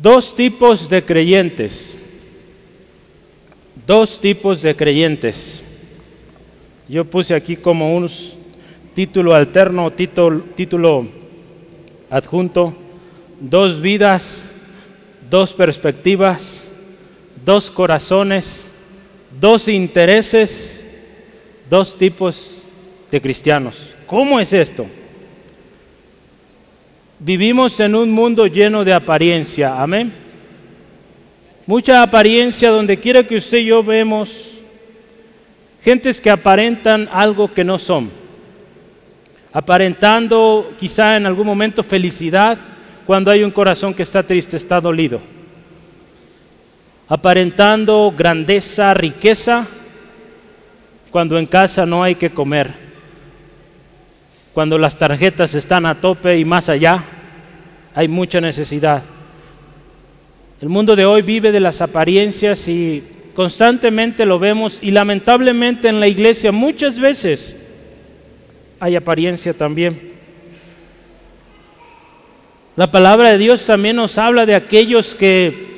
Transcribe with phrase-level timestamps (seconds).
[0.00, 1.94] Dos tipos de creyentes.
[3.86, 5.62] Dos tipos de creyentes.
[6.88, 8.08] Yo puse aquí como un
[8.94, 11.06] título alterno, título, título
[12.08, 12.74] adjunto,
[13.40, 14.50] dos vidas,
[15.28, 16.66] dos perspectivas,
[17.44, 18.66] dos corazones,
[19.38, 20.82] dos intereses,
[21.68, 22.62] dos tipos
[23.10, 23.76] de cristianos.
[24.06, 24.86] ¿Cómo es esto?
[27.22, 30.10] Vivimos en un mundo lleno de apariencia, amén.
[31.66, 34.54] Mucha apariencia donde quiera que usted y yo vemos
[35.82, 38.10] gentes que aparentan algo que no son,
[39.52, 42.56] aparentando quizá en algún momento felicidad
[43.06, 45.20] cuando hay un corazón que está triste, está dolido,
[47.06, 49.68] aparentando grandeza, riqueza
[51.10, 52.72] cuando en casa no hay que comer,
[54.60, 57.02] cuando las tarjetas están a tope y más allá
[57.94, 59.02] hay mucha necesidad.
[60.60, 65.98] El mundo de hoy vive de las apariencias y constantemente lo vemos y lamentablemente en
[65.98, 67.56] la iglesia muchas veces
[68.78, 70.12] hay apariencia también.
[72.76, 75.70] La palabra de Dios también nos habla de aquellos que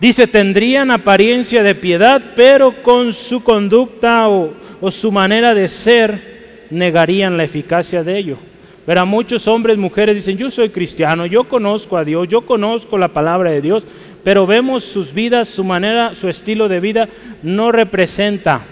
[0.00, 4.52] Dice, tendrían apariencia de piedad, pero con su conducta o,
[4.90, 6.31] su manera de ser
[6.72, 8.38] negarían la eficacia de ello.
[8.86, 13.08] Pero muchos hombres, mujeres dicen, yo soy cristiano, yo conozco a Dios, yo conozco la
[13.08, 13.84] palabra de Dios,
[14.24, 17.08] pero vemos sus vidas, su manera, su estilo de vida
[17.42, 18.62] no representa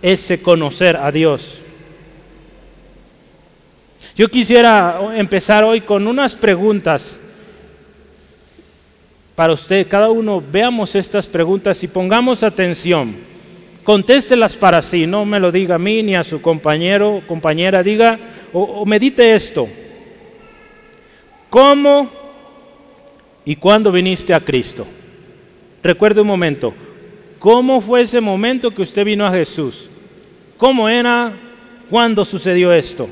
[0.00, 1.60] ese conocer a Dios.
[4.16, 7.20] Yo quisiera empezar hoy con unas preguntas
[9.34, 9.86] para usted.
[9.88, 13.29] Cada uno veamos estas preguntas y pongamos atención.
[13.84, 18.18] Contéstelas para sí, no me lo diga a mí ni a su compañero, compañera, diga
[18.52, 19.68] o, medite esto.
[21.48, 22.10] ¿Cómo
[23.44, 24.86] y cuándo viniste a Cristo?
[25.82, 26.74] Recuerde un momento,
[27.38, 29.88] ¿cómo fue ese momento que usted vino a Jesús?
[30.58, 31.32] ¿Cómo era?
[31.88, 33.08] ¿Cuándo sucedió esto?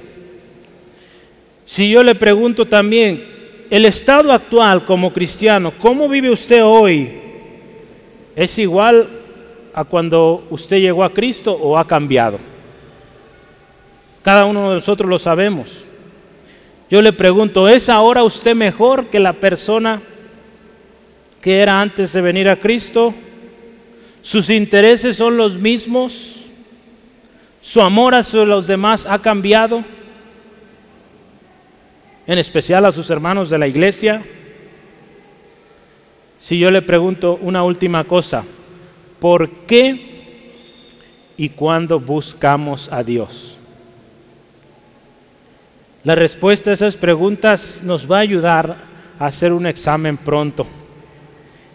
[1.64, 3.24] Si yo le pregunto también,
[3.70, 7.10] el estado actual como cristiano, ¿cómo vive usted hoy?
[8.36, 9.17] ¿Es igual
[9.78, 12.38] a cuando usted llegó a Cristo o ha cambiado?
[14.22, 15.84] Cada uno de nosotros lo sabemos.
[16.90, 20.02] Yo le pregunto, ¿es ahora usted mejor que la persona
[21.40, 23.14] que era antes de venir a Cristo?
[24.22, 26.44] ¿Sus intereses son los mismos?
[27.60, 29.84] ¿Su amor hacia los demás ha cambiado?
[32.28, 34.22] en especial a sus hermanos de la iglesia.
[36.38, 38.44] Si yo le pregunto una última cosa,
[39.20, 40.00] ¿por qué
[41.36, 43.58] y cuándo buscamos a Dios?
[46.04, 48.76] La respuesta a esas preguntas nos va a ayudar
[49.18, 50.66] a hacer un examen pronto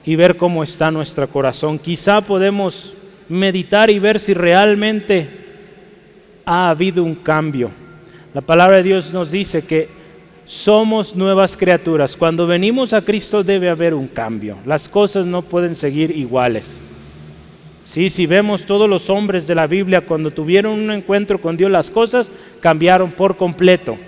[0.05, 1.77] y ver cómo está nuestro corazón.
[1.77, 2.93] Quizá podemos
[3.29, 5.29] meditar y ver si realmente
[6.45, 7.71] ha habido un cambio.
[8.33, 9.87] La palabra de Dios nos dice que
[10.45, 12.17] somos nuevas criaturas.
[12.17, 14.57] Cuando venimos a Cristo debe haber un cambio.
[14.65, 16.79] Las cosas no pueden seguir iguales.
[17.93, 21.69] Sí, si vemos todos los hombres de la Biblia cuando tuvieron un encuentro con Dios,
[21.69, 23.99] las cosas cambiaron por completo.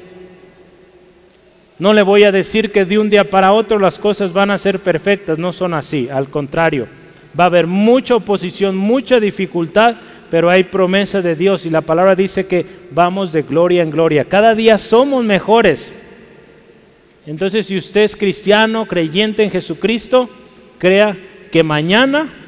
[1.78, 4.57] No le voy a decir que de un día para otro las cosas van a
[4.57, 6.88] ser perfectas, no son así, al contrario.
[7.40, 9.97] Va a haber mucha oposición, mucha dificultad,
[10.31, 14.25] pero hay promesa de Dios y la palabra dice que vamos de gloria en gloria.
[14.25, 15.91] Cada día somos mejores.
[17.28, 20.28] Entonces, si usted es cristiano, creyente en Jesucristo,
[20.79, 21.16] crea
[21.51, 22.44] que mañana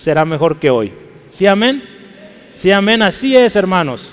[0.00, 0.92] será mejor que hoy.
[1.30, 1.82] ¿Sí, amén?
[2.54, 3.02] Sí, amén.
[3.02, 4.12] Así es, hermanos.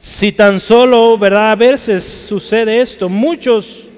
[0.00, 1.52] Si tan solo, ¿verdad?
[1.52, 3.08] A veces sucede esto.
[3.08, 3.88] Muchos,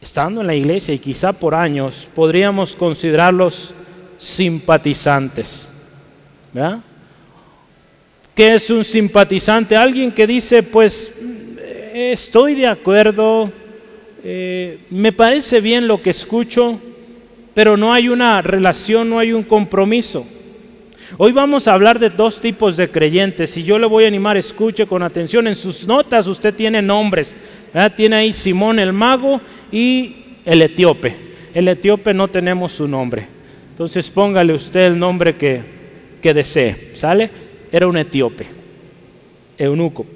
[0.00, 3.74] estando en la iglesia y quizá por años, podríamos considerarlos
[4.18, 5.68] simpatizantes.
[6.52, 6.80] ¿Verdad?
[8.34, 9.76] ¿Qué es un simpatizante?
[9.76, 11.12] Alguien que dice, pues
[11.92, 13.52] estoy de acuerdo,
[14.24, 16.80] eh, me parece bien lo que escucho,
[17.54, 20.26] pero no hay una relación, no hay un compromiso.
[21.18, 24.36] Hoy vamos a hablar de dos tipos de creyentes y yo le voy a animar,
[24.36, 27.34] escuche con atención, en sus notas usted tiene nombres,
[27.96, 29.40] tiene ahí Simón el mago
[29.70, 31.32] y el etíope.
[31.52, 33.26] El etíope no tenemos su nombre,
[33.70, 35.60] entonces póngale usted el nombre que,
[36.22, 37.30] que desee, ¿sale?
[37.70, 38.46] Era un etíope,
[39.58, 40.06] eunuco.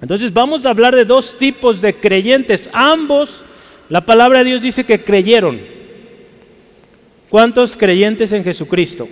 [0.00, 2.70] Entonces vamos a hablar de dos tipos de creyentes.
[2.72, 3.44] Ambos,
[3.88, 5.60] la palabra de Dios dice que creyeron.
[7.32, 9.08] ¿Cuántos creyentes en Jesucristo?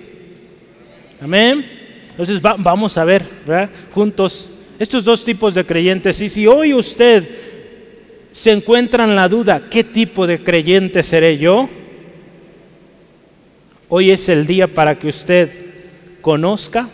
[1.22, 1.64] Amén.
[2.10, 3.24] Entonces vamos a ver
[3.94, 4.46] juntos
[4.78, 6.20] estos dos tipos de creyentes.
[6.20, 7.26] Y si hoy usted
[8.30, 11.70] se encuentra en la duda, ¿qué tipo de creyente seré yo?
[13.88, 15.48] Hoy es el día para que usted
[16.20, 16.90] conozca.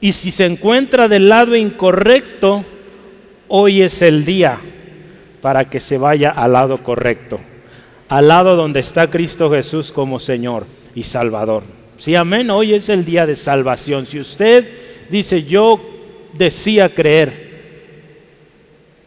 [0.00, 2.64] Y si se encuentra del lado incorrecto,
[3.48, 4.60] hoy es el día
[5.42, 7.40] para que se vaya al lado correcto,
[8.08, 11.62] al lado donde está Cristo Jesús como Señor y Salvador.
[11.98, 12.50] Sí, amén.
[12.50, 14.06] Hoy es el día de salvación.
[14.06, 14.68] Si usted
[15.10, 15.80] dice, yo
[16.34, 17.46] decía creer,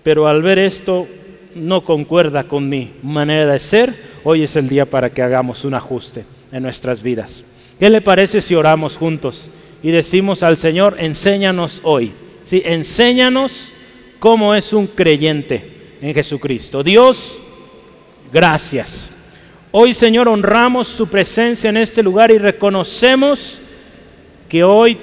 [0.03, 1.07] pero al ver esto
[1.55, 5.73] no concuerda con mi manera de ser, hoy es el día para que hagamos un
[5.73, 7.43] ajuste en nuestras vidas.
[7.79, 9.49] ¿Qué le parece si oramos juntos
[9.81, 12.11] y decimos al Señor, enséñanos hoy?
[12.43, 13.71] Sí, enséñanos
[14.19, 16.83] cómo es un creyente en Jesucristo.
[16.83, 17.39] Dios,
[18.31, 19.09] gracias.
[19.71, 23.61] Hoy, Señor, honramos su presencia en este lugar y reconocemos
[24.47, 24.97] que hoy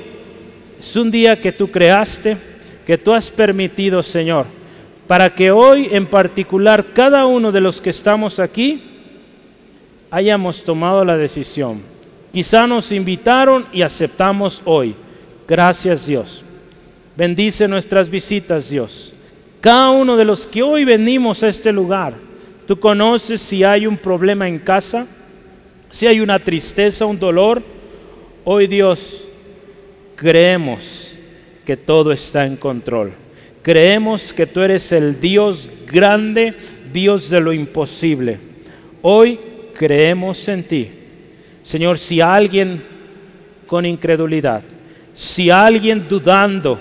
[0.81, 2.37] es un día que tú creaste,
[2.84, 4.46] que tú has permitido, Señor,
[5.06, 8.82] para que hoy en particular cada uno de los que estamos aquí
[10.11, 11.82] hayamos tomado la decisión.
[12.32, 14.94] Quizá nos invitaron y aceptamos hoy.
[15.46, 16.44] Gracias Dios.
[17.17, 19.14] Bendice nuestras visitas, Dios.
[19.61, 22.25] Cada uno de los que hoy venimos a este lugar,
[22.67, 25.07] tú conoces si hay un problema en casa,
[25.91, 27.63] si hay una tristeza, un dolor.
[28.45, 29.25] Hoy Dios,
[30.15, 31.13] creemos
[31.65, 33.13] que todo está en control.
[33.63, 36.55] Creemos que tú eres el Dios grande,
[36.93, 38.39] Dios de lo imposible.
[39.03, 39.41] Hoy
[39.77, 40.91] creemos en ti.
[41.62, 42.83] Señor, si alguien
[43.67, 44.62] con incredulidad,
[45.15, 46.79] si alguien dudando,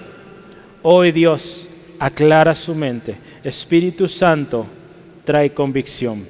[0.83, 1.67] hoy Dios
[1.97, 3.15] aclara su mente.
[3.43, 4.67] Espíritu Santo
[5.25, 6.25] trae convicción.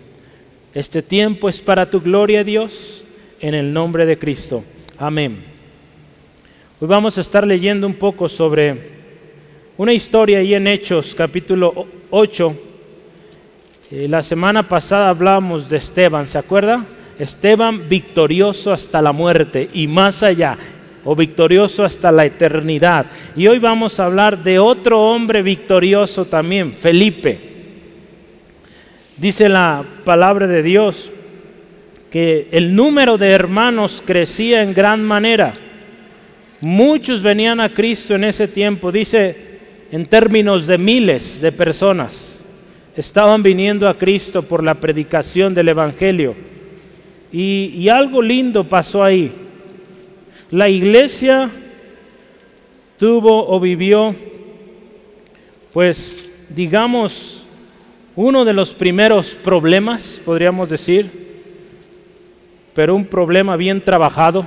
[0.73, 3.03] Este tiempo es para tu gloria, Dios,
[3.39, 4.63] en el nombre de Cristo.
[4.97, 5.43] Amén.
[6.79, 8.95] Hoy vamos a estar leyendo un poco sobre
[9.77, 12.55] una historia ahí en Hechos capítulo 8.
[13.91, 16.85] Eh, la semana pasada hablamos de Esteban, ¿se acuerda?
[17.19, 20.57] Esteban victorioso hasta la muerte y más allá,
[21.03, 23.05] o victorioso hasta la eternidad.
[23.35, 27.54] Y hoy vamos a hablar de otro hombre victorioso también, Felipe.
[29.17, 31.11] Dice la palabra de Dios
[32.11, 35.53] que el número de hermanos crecía en gran manera.
[36.61, 38.91] Muchos venían a Cristo en ese tiempo.
[38.91, 39.35] Dice
[39.91, 42.35] en términos de miles de personas
[42.95, 46.35] estaban viniendo a Cristo por la predicación del Evangelio.
[47.31, 49.31] Y, algo lindo pasó ahí.
[50.49, 51.49] La iglesia
[52.97, 54.15] tuvo o vivió,
[55.73, 57.44] pues, digamos,
[58.15, 61.25] uno de los primeros problemas, podríamos decir,
[62.73, 64.45] pero un problema bien trabajado,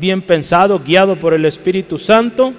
[0.00, 2.54] bien pensado, guiado por el Espíritu Santo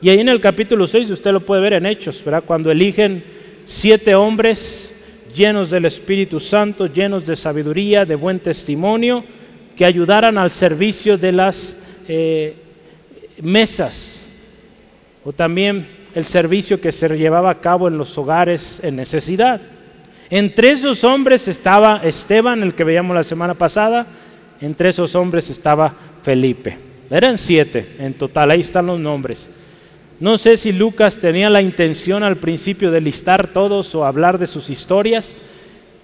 [0.00, 2.44] y ahí en el capítulo 6 usted lo puede ver en Hechos, ¿verdad?
[2.46, 3.24] Cuando eligen
[3.64, 4.92] siete hombres
[5.34, 9.24] llenos del Espíritu Santo, llenos de sabiduría, de buen testimonio,
[9.76, 12.54] que ayudaran al servicio de las eh,
[13.42, 14.26] mesas,
[15.24, 19.60] o también el servicio que se llevaba a cabo en los hogares en necesidad.
[20.30, 24.06] Entre esos hombres estaba Esteban, el que veíamos la semana pasada,
[24.60, 26.76] entre esos hombres estaba Felipe.
[27.10, 29.48] Eran siete en total, ahí están los nombres.
[30.20, 34.46] No sé si Lucas tenía la intención al principio de listar todos o hablar de
[34.46, 35.34] sus historias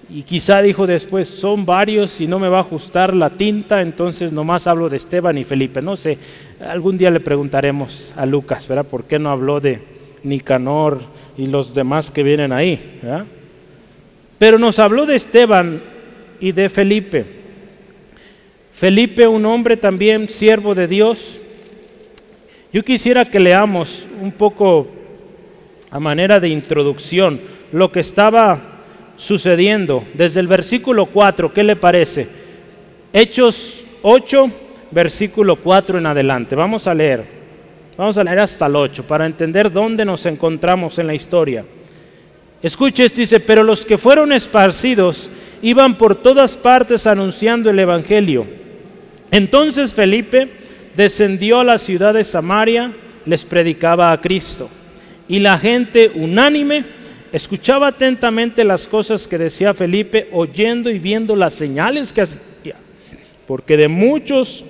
[0.08, 4.32] y quizá dijo después, son varios y no me va a ajustar la tinta, entonces
[4.32, 5.82] nomás hablo de Esteban y Felipe.
[5.82, 6.18] No sé,
[6.60, 8.86] algún día le preguntaremos a Lucas, ¿verdad?
[8.86, 9.82] ¿Por qué no habló de
[10.22, 11.00] Nicanor
[11.36, 13.00] y los demás que vienen ahí?
[14.38, 15.82] Pero nos habló de Esteban
[16.40, 17.24] y de Felipe.
[18.72, 21.40] Felipe, un hombre también siervo de Dios,
[22.72, 24.88] yo quisiera que leamos un poco
[25.90, 28.60] a manera de introducción lo que estaba
[29.16, 31.52] sucediendo desde el versículo 4.
[31.52, 32.26] ¿Qué le parece?
[33.12, 34.50] Hechos 8,
[34.90, 36.56] versículo 4 en adelante.
[36.56, 37.24] Vamos a leer.
[37.96, 41.64] Vamos a leer hasta el 8 para entender dónde nos encontramos en la historia.
[42.64, 45.28] Escuche, dice, pero los que fueron esparcidos
[45.60, 48.46] iban por todas partes anunciando el Evangelio.
[49.30, 50.48] Entonces Felipe
[50.96, 52.90] descendió a la ciudad de Samaria,
[53.26, 54.70] les predicaba a Cristo.
[55.28, 56.86] Y la gente unánime
[57.32, 62.76] escuchaba atentamente las cosas que decía Felipe, oyendo y viendo las señales que hacía.
[63.46, 64.64] Porque de muchos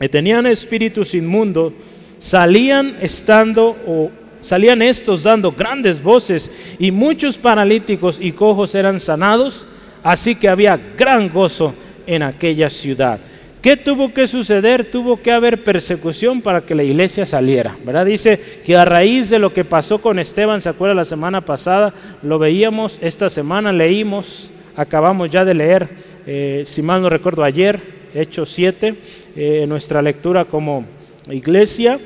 [0.00, 1.72] que tenían espíritus inmundos,
[2.18, 9.66] salían estando o salían estos dando grandes voces y muchos paralíticos y cojos eran sanados,
[10.02, 11.74] así que había gran gozo
[12.06, 13.20] en aquella ciudad.
[13.62, 14.88] ¿Qué tuvo que suceder?
[14.88, 18.06] Tuvo que haber persecución para que la iglesia saliera, ¿verdad?
[18.06, 21.92] Dice que a raíz de lo que pasó con Esteban, ¿se acuerda la semana pasada?
[22.22, 25.88] Lo veíamos, esta semana leímos, acabamos ya de leer,
[26.24, 27.80] eh, si mal no recuerdo, ayer,
[28.14, 28.94] Hechos 7,
[29.34, 30.84] eh, nuestra lectura como
[31.28, 31.98] iglesia,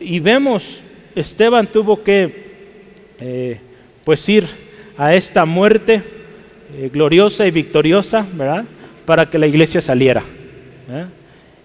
[0.00, 0.82] y vemos,
[1.20, 2.32] Esteban tuvo que,
[3.20, 3.60] eh,
[4.04, 4.44] pues, ir
[4.96, 6.02] a esta muerte
[6.92, 8.64] gloriosa y victoriosa, ¿verdad?
[9.06, 10.22] Para que la iglesia saliera.
[10.90, 11.06] ¿eh?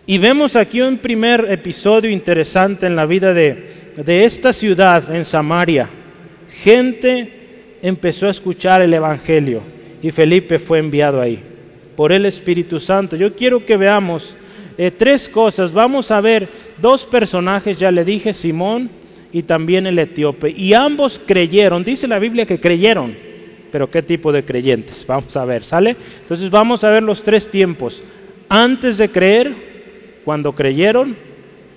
[0.05, 5.25] Y vemos aquí un primer episodio interesante en la vida de, de esta ciudad, en
[5.25, 5.89] Samaria.
[6.49, 7.31] Gente
[7.81, 9.61] empezó a escuchar el Evangelio
[10.01, 11.41] y Felipe fue enviado ahí
[11.95, 13.15] por el Espíritu Santo.
[13.15, 14.35] Yo quiero que veamos
[14.77, 15.71] eh, tres cosas.
[15.71, 16.47] Vamos a ver
[16.81, 18.89] dos personajes, ya le dije, Simón
[19.33, 20.51] y también el etíope.
[20.51, 23.15] Y ambos creyeron, dice la Biblia que creyeron,
[23.71, 25.03] pero ¿qué tipo de creyentes?
[25.07, 25.97] Vamos a ver, ¿sale?
[26.21, 28.03] Entonces vamos a ver los tres tiempos
[28.47, 29.51] antes de creer,
[30.23, 31.17] cuando creyeron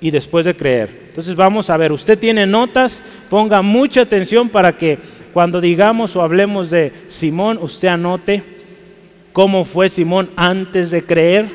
[0.01, 1.07] y después de creer.
[1.09, 4.99] Entonces vamos a ver, usted tiene notas, ponga mucha atención para que
[5.33, 8.43] cuando digamos o hablemos de Simón, usted anote
[9.33, 11.47] cómo fue Simón antes de creer,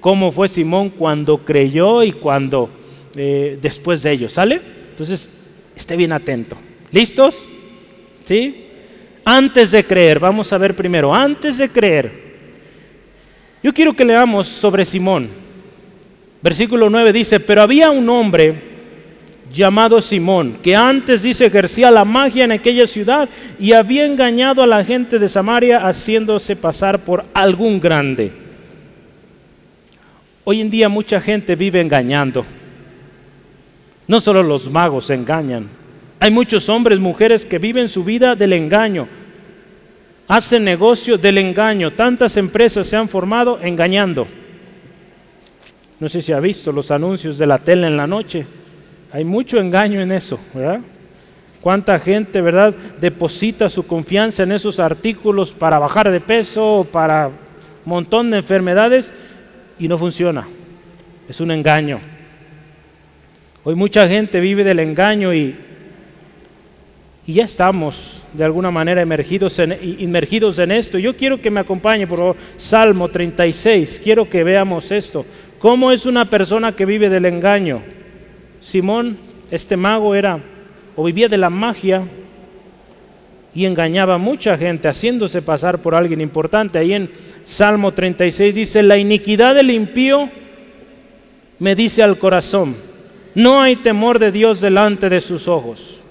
[0.00, 2.68] cómo fue Simón cuando creyó y cuando
[3.14, 4.81] eh, después de ello, ¿sale?
[4.92, 5.28] Entonces,
[5.74, 6.56] esté bien atento.
[6.90, 7.34] ¿Listos?
[8.24, 8.66] ¿Sí?
[9.24, 12.22] Antes de creer, vamos a ver primero, antes de creer,
[13.62, 15.28] yo quiero que leamos sobre Simón.
[16.42, 18.54] Versículo 9 dice, pero había un hombre
[19.50, 24.66] llamado Simón, que antes dice ejercía la magia en aquella ciudad y había engañado a
[24.66, 28.32] la gente de Samaria haciéndose pasar por algún grande.
[30.44, 32.44] Hoy en día mucha gente vive engañando.
[34.12, 35.70] No solo los magos engañan.
[36.20, 39.08] Hay muchos hombres, mujeres que viven su vida del engaño
[40.28, 41.92] hacen negocio del engaño.
[41.92, 44.26] Tantas empresas se han formado engañando.
[45.98, 48.44] No sé si ha visto los anuncios de la tele en la noche.
[49.12, 50.80] Hay mucho engaño en eso, ¿verdad?
[51.62, 57.32] Cuánta gente, ¿verdad?, deposita su confianza en esos artículos para bajar de peso, para un
[57.86, 59.10] montón de enfermedades
[59.78, 60.46] y no funciona.
[61.26, 61.98] Es un engaño.
[63.64, 65.54] Hoy mucha gente vive del engaño y,
[67.24, 70.98] ya estamos de alguna manera emergidos en, en esto.
[70.98, 74.00] Yo quiero que me acompañe, por favor, Salmo 36.
[74.02, 75.24] Quiero que veamos esto.
[75.60, 77.80] ¿Cómo es una persona que vive del engaño?
[78.60, 79.16] Simón,
[79.52, 80.40] este mago, era
[80.96, 82.02] o vivía de la magia
[83.54, 86.80] y engañaba a mucha gente haciéndose pasar por alguien importante.
[86.80, 87.08] Ahí en
[87.44, 90.28] Salmo 36 dice, la iniquidad del impío
[91.60, 92.74] me dice al corazón,
[93.34, 96.02] no hay temor de Dios delante de sus ojos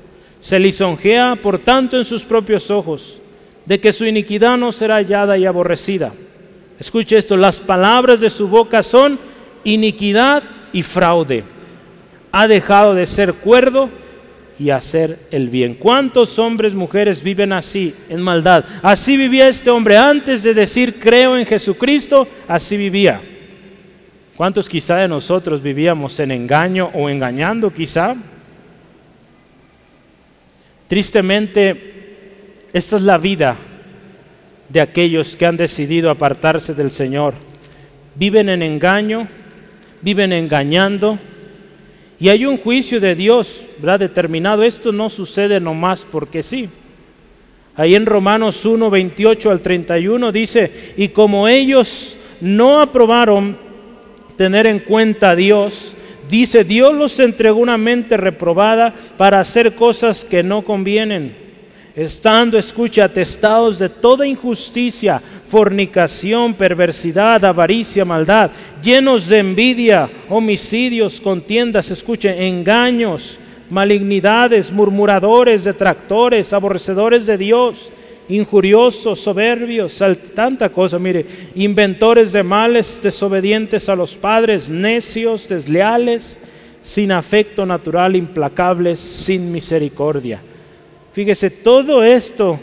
[0.41, 3.19] se lisonjea por tanto en sus propios ojos,
[3.65, 6.11] de que su iniquidad no será hallada y aborrecida.
[6.79, 9.19] Escuche esto, las palabras de su boca son
[9.63, 11.43] iniquidad y fraude.
[12.31, 13.89] Ha dejado de ser cuerdo
[14.57, 15.75] y hacer el bien.
[15.75, 18.65] ¿Cuántos hombres, mujeres viven así, en maldad?
[18.81, 23.21] Así vivía este hombre antes de decir creo en Jesucristo, así vivía.
[24.41, 28.15] ¿Cuántos quizá de nosotros vivíamos en engaño o engañando quizá?
[30.87, 33.55] Tristemente, esta es la vida
[34.67, 37.35] de aquellos que han decidido apartarse del Señor.
[38.15, 39.27] Viven en engaño,
[40.01, 41.19] viven engañando,
[42.19, 43.99] y hay un juicio de Dios, ¿verdad?
[43.99, 44.63] Determinado.
[44.63, 46.67] Esto no sucede nomás porque sí.
[47.75, 53.69] Ahí en Romanos 1, 28 al 31 dice, y como ellos no aprobaron
[54.41, 55.93] tener en cuenta a Dios,
[56.27, 61.35] Dice, Dios los entregó una mente reprobada para hacer cosas que no convienen,
[61.93, 68.49] estando, escucha, atestados de toda injusticia, fornicación, perversidad, avaricia, maldad,
[68.81, 73.37] llenos de envidia, homicidios, contiendas, escuche, engaños,
[73.69, 77.91] malignidades, murmuradores, detractores, aborrecedores de Dios
[78.29, 80.01] injuriosos, soberbios,
[80.33, 81.25] tanta cosa, mire,
[81.55, 86.37] inventores de males, desobedientes a los padres, necios, desleales,
[86.81, 90.41] sin afecto natural, implacables, sin misericordia.
[91.13, 92.59] Fíjese, todo esto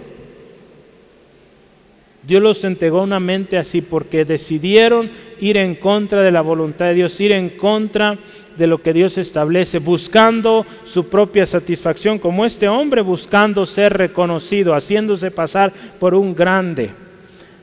[2.28, 6.92] Dios los entregó una mente así porque decidieron ir en contra de la voluntad de
[6.92, 8.18] Dios, ir en contra
[8.54, 14.74] de lo que Dios establece, buscando su propia satisfacción, como este hombre buscando ser reconocido,
[14.74, 16.90] haciéndose pasar por un grande.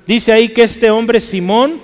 [0.08, 1.80] Dice ahí que este hombre Simón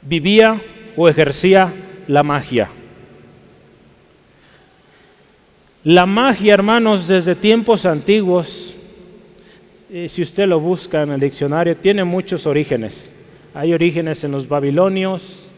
[0.00, 0.60] vivía
[0.96, 1.74] o ejercía
[2.06, 2.70] la magia.
[5.82, 8.76] La magia, hermanos, desde tiempos antiguos,
[9.90, 13.12] eh, si usted lo busca en el diccionario, tiene muchos orígenes.
[13.54, 15.48] hay orígenes en los babilonios,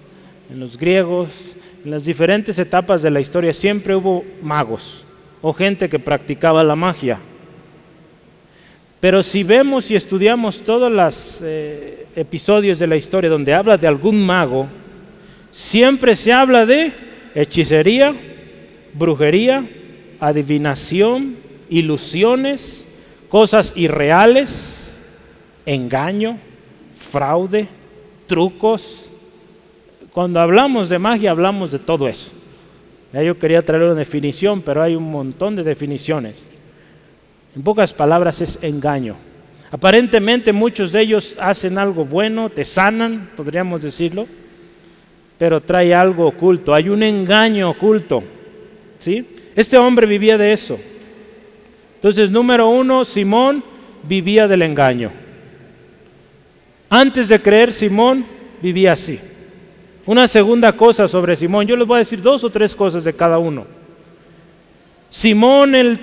[0.50, 5.04] en los griegos, en las diferentes etapas de la historia siempre hubo magos
[5.42, 7.18] o gente que practicaba la magia.
[9.00, 13.86] Pero si vemos y estudiamos todos los eh, episodios de la historia donde habla de
[13.86, 14.68] algún mago,
[15.50, 16.92] siempre se habla de
[17.34, 18.14] hechicería,
[18.92, 19.64] brujería,
[20.20, 21.36] adivinación,
[21.70, 22.86] ilusiones,
[23.30, 24.90] cosas irreales,
[25.64, 26.38] engaño,
[26.94, 27.68] fraude,
[28.26, 29.10] trucos.
[30.12, 32.32] Cuando hablamos de magia hablamos de todo eso.
[33.12, 36.48] Ya yo quería traer una definición, pero hay un montón de definiciones.
[37.56, 39.16] En pocas palabras es engaño.
[39.70, 44.26] Aparentemente muchos de ellos hacen algo bueno, te sanan, podríamos decirlo,
[45.38, 48.22] pero trae algo oculto, hay un engaño oculto.
[48.98, 49.24] ¿sí?
[49.54, 50.78] Este hombre vivía de eso.
[52.00, 53.62] Entonces, número uno, Simón
[54.02, 55.12] vivía del engaño.
[56.88, 58.24] Antes de creer, Simón
[58.62, 59.20] vivía así.
[60.06, 63.12] Una segunda cosa sobre Simón, yo les voy a decir dos o tres cosas de
[63.12, 63.66] cada uno.
[65.10, 66.00] Simón el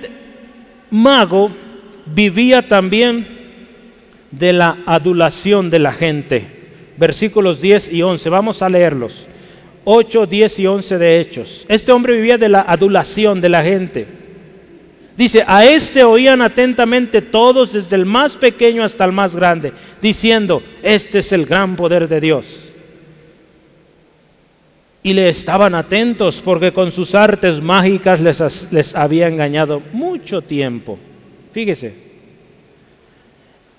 [0.90, 1.50] mago
[2.06, 3.26] vivía también
[4.30, 6.58] de la adulación de la gente
[6.98, 8.28] versículos 10 y 11.
[8.28, 9.26] Vamos a leerlos.
[9.84, 11.64] 8, 10 y 11 de Hechos.
[11.68, 14.06] Este hombre vivía de la adulación de la gente.
[15.18, 20.62] Dice, a este oían atentamente todos, desde el más pequeño hasta el más grande, diciendo,
[20.80, 22.60] este es el gran poder de Dios.
[25.02, 31.00] Y le estaban atentos porque con sus artes mágicas les, les había engañado mucho tiempo.
[31.52, 31.94] Fíjese,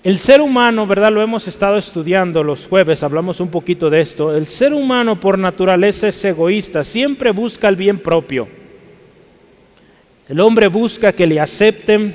[0.04, 1.10] el ser humano, ¿verdad?
[1.10, 4.36] Lo hemos estado estudiando los jueves, hablamos un poquito de esto.
[4.36, 8.59] El ser humano por naturaleza es egoísta, siempre busca el bien propio.
[10.30, 12.14] El hombre busca que le acepten,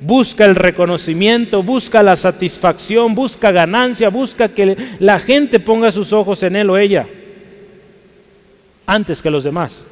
[0.00, 6.42] busca el reconocimiento, busca la satisfacción, busca ganancia, busca que la gente ponga sus ojos
[6.44, 7.06] en él o ella
[8.86, 9.82] antes que los demás.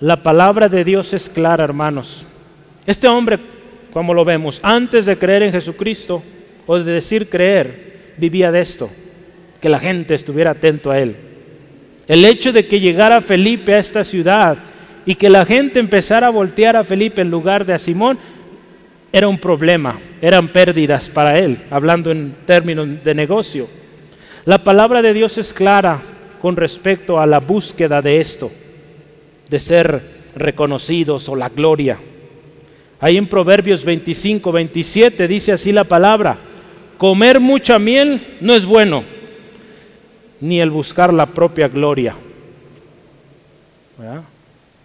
[0.00, 2.26] La palabra de Dios es clara, hermanos.
[2.86, 3.38] Este hombre
[3.94, 6.20] como lo vemos, antes de creer en Jesucristo
[6.66, 8.90] o de decir creer, vivía de esto,
[9.62, 11.16] que la gente estuviera atento a él.
[12.08, 14.58] El hecho de que llegara Felipe a esta ciudad
[15.06, 18.18] y que la gente empezara a voltear a Felipe en lugar de a Simón,
[19.12, 23.68] era un problema, eran pérdidas para él, hablando en términos de negocio.
[24.44, 26.00] La palabra de Dios es clara
[26.42, 28.50] con respecto a la búsqueda de esto,
[29.48, 30.02] de ser
[30.34, 31.98] reconocidos o la gloria.
[33.00, 36.36] Ahí en Proverbios 25, 27 dice así la palabra,
[36.98, 39.04] comer mucha miel no es bueno,
[40.40, 42.16] ni el buscar la propia gloria.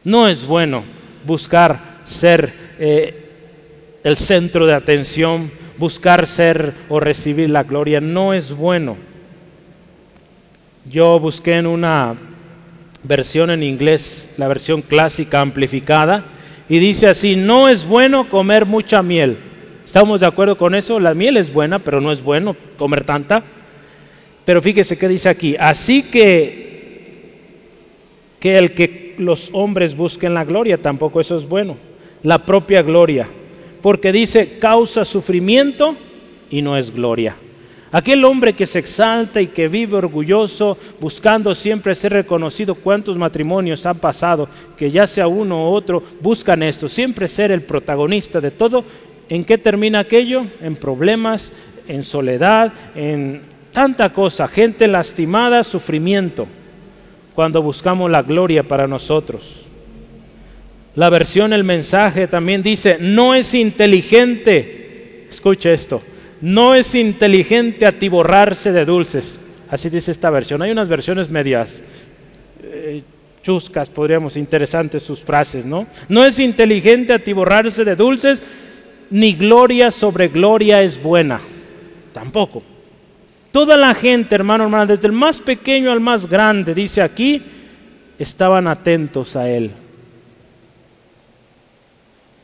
[0.04, 0.84] No es bueno
[1.26, 3.30] buscar ser eh,
[4.04, 8.98] el centro de atención, buscar ser o recibir la gloria, no es bueno.
[10.86, 12.16] Yo busqué en una
[13.04, 16.26] versión en inglés, la versión clásica amplificada,
[16.68, 19.38] y dice así, no es bueno comer mucha miel.
[19.86, 21.00] ¿Estamos de acuerdo con eso?
[21.00, 23.44] La miel es buena, pero no es bueno comer tanta.
[24.46, 26.79] Pero fíjese qué dice aquí, así que,
[28.40, 31.78] que el que los hombres busquen la gloria, tampoco eso es bueno.
[32.24, 33.28] La propia gloria.
[33.82, 35.96] Porque dice, causa sufrimiento
[36.50, 37.36] y no es gloria.
[37.92, 43.86] Aquel hombre que se exalta y que vive orgulloso, buscando siempre ser reconocido, cuántos matrimonios
[43.86, 44.48] han pasado,
[44.78, 48.84] que ya sea uno u otro, buscan esto, siempre ser el protagonista de todo.
[49.28, 50.46] ¿En qué termina aquello?
[50.62, 51.52] En problemas,
[51.88, 56.48] en soledad, en tanta cosa, gente lastimada, sufrimiento,
[57.40, 59.62] cuando buscamos la gloria para nosotros.
[60.94, 66.02] La versión, el mensaje también dice, no es inteligente, escucha esto,
[66.42, 69.40] no es inteligente atiborrarse de dulces.
[69.70, 70.62] Así dice esta versión.
[70.62, 71.82] Hay unas versiones medias
[72.62, 73.04] eh,
[73.42, 75.88] chuscas, podríamos, interesantes sus frases, ¿no?
[76.10, 78.44] No es inteligente atiborrarse de dulces,
[79.10, 81.40] ni gloria sobre gloria es buena.
[82.12, 82.64] Tampoco.
[83.52, 87.42] Toda la gente, hermano, hermana, desde el más pequeño al más grande, dice aquí,
[88.20, 89.72] estaban atentos a él.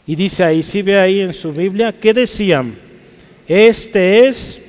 [0.07, 2.75] Y dice ahí, si ve ahí en su Biblia, ¿qué decían?
[3.47, 4.61] Este es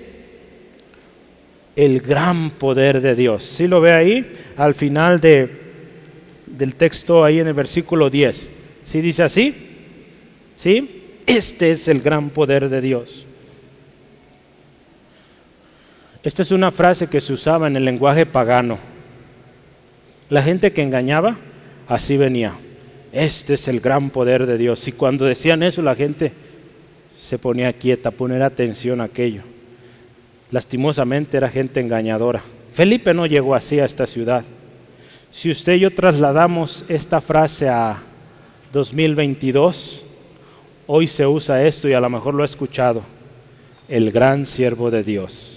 [1.75, 3.45] el gran poder de Dios.
[3.45, 5.51] Si lo ve ahí, al final de,
[6.47, 8.51] del texto, ahí en el versículo 10.
[8.85, 9.55] ¿Sí dice así?
[10.57, 11.03] ¿Sí?
[11.27, 13.26] Este es el gran poder de Dios.
[16.27, 18.79] Esta es una frase que se usaba en el lenguaje pagano.
[20.29, 21.37] La gente que engañaba,
[21.87, 22.55] así venía.
[23.13, 24.89] Este es el gran poder de Dios.
[24.89, 26.33] Y cuando decían eso, la gente
[27.23, 29.43] se ponía quieta, poner atención a aquello.
[30.51, 32.43] Lastimosamente era gente engañadora.
[32.73, 34.43] Felipe no llegó así a esta ciudad.
[35.31, 38.03] Si usted y yo trasladamos esta frase a
[38.73, 40.03] 2022,
[40.89, 43.03] hoy se usa esto y a lo mejor lo ha escuchado.
[43.89, 45.56] El gran siervo de Dios.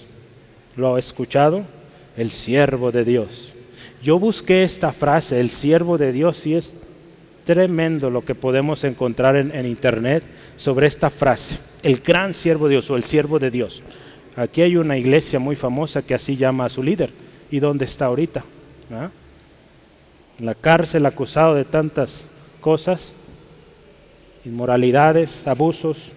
[0.76, 1.64] ¿Lo ha escuchado?
[2.16, 3.52] El siervo de Dios.
[4.02, 6.74] Yo busqué esta frase, el siervo de Dios, y es
[7.44, 10.22] tremendo lo que podemos encontrar en, internet
[10.56, 13.82] sobre esta frase, el gran siervo de Dios o el siervo de Dios.
[14.36, 17.10] Aquí hay una iglesia muy famosa que así llama a su líder.
[17.50, 18.44] ¿Y dónde está ahorita?
[18.92, 19.10] ¿Ah?
[20.38, 22.26] En la cárcel acusado de tantas
[22.60, 23.12] cosas,
[24.44, 26.12] inmoralidades, abusos.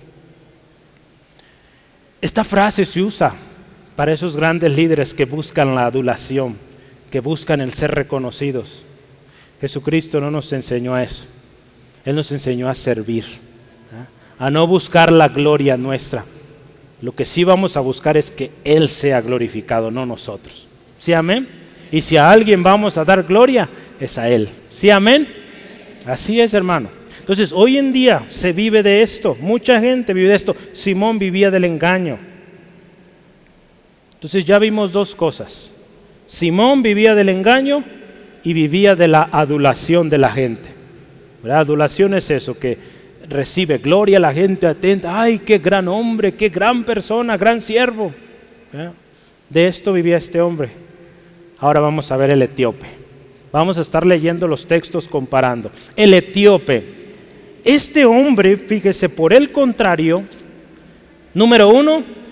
[2.22, 3.34] Esta frase se usa
[3.96, 6.58] para esos grandes líderes que buscan la adulación,
[7.12, 8.84] que buscan el ser reconocidos.
[9.62, 11.26] Jesucristo no nos enseñó a eso.
[12.06, 13.24] Él nos enseñó a servir,
[13.94, 14.46] ¿ah?
[14.46, 16.26] a no buscar la gloria nuestra.
[17.02, 20.68] Lo que sí vamos a buscar es que Él sea glorificado, no nosotros.
[21.00, 21.48] ¿Sí, amén?
[21.92, 24.50] Y si a alguien vamos a dar gloria, es a Él.
[24.72, 25.28] ¿Sí, amén?
[26.06, 26.90] Así es, hermano.
[27.20, 29.38] Entonces, hoy en día se vive de esto.
[29.40, 30.56] Mucha gente vive de esto.
[30.74, 32.18] Simón vivía del engaño.
[34.24, 35.70] Entonces ya vimos dos cosas.
[36.28, 37.84] Simón vivía del engaño
[38.42, 40.70] y vivía de la adulación de la gente.
[41.44, 42.78] La adulación es eso, que
[43.28, 48.14] recibe gloria, la gente atenta, ay, qué gran hombre, qué gran persona, gran siervo.
[49.50, 50.70] De esto vivía este hombre.
[51.58, 52.88] Ahora vamos a ver el etíope.
[53.52, 55.70] Vamos a estar leyendo los textos comparando.
[55.98, 56.82] El etíope.
[57.66, 60.24] Este hombre, fíjese, por el contrario,
[61.34, 62.23] número uno,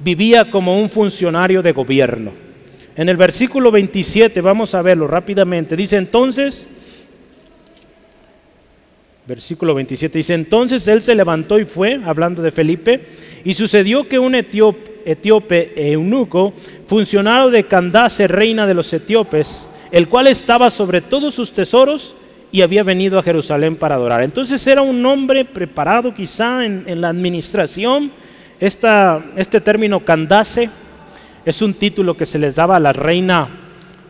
[0.00, 2.32] vivía como un funcionario de gobierno.
[2.96, 6.66] En el versículo 27, vamos a verlo rápidamente, dice entonces,
[9.28, 13.08] Versículo 27 dice, entonces él se levantó y fue, hablando de Felipe,
[13.44, 16.54] y sucedió que un etíope, eunuco,
[16.86, 22.14] funcionario de Candace, reina de los etíopes, el cual estaba sobre todos sus tesoros
[22.50, 24.22] y había venido a Jerusalén para adorar.
[24.22, 28.10] Entonces era un hombre preparado quizá en, la administración.
[28.60, 30.68] Esta, este término Candace
[31.44, 33.48] es un título que se les daba a la reina,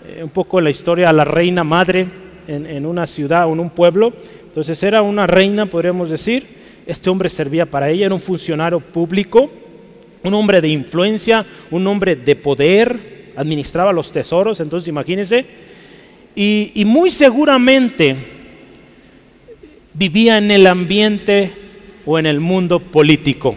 [0.07, 2.07] eh, un poco la historia a la reina madre
[2.47, 4.15] en, una ciudad o en un pueblo
[4.59, 6.45] entonces era una reina, podríamos decir.
[6.85, 9.51] Este hombre servía para ella, era un funcionario público,
[10.25, 15.47] un hombre de influencia, un hombre de poder, administraba los tesoros, entonces imagínense.
[16.35, 18.17] Y muy seguramente
[19.93, 21.53] vivía en el ambiente
[22.05, 23.55] o en el mundo político.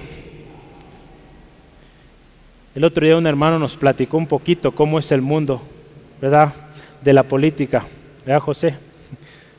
[2.74, 5.62] El otro día un hermano nos platicó un poquito cómo es el mundo,
[6.22, 6.54] ¿verdad?
[7.04, 7.86] De la política,
[8.26, 8.76] ¿verdad, José?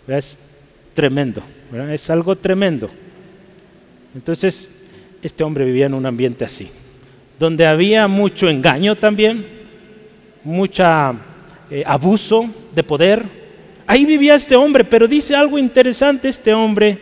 [0.06, 0.24] ¿Verdad?
[0.94, 1.42] tremendo,
[1.90, 2.88] es algo tremendo.
[4.14, 4.68] Entonces,
[5.22, 6.70] este hombre vivía en un ambiente así,
[7.38, 9.46] donde había mucho engaño también,
[10.44, 10.84] mucho
[11.70, 13.24] eh, abuso de poder.
[13.86, 16.98] Ahí vivía este hombre, pero dice algo interesante, este hombre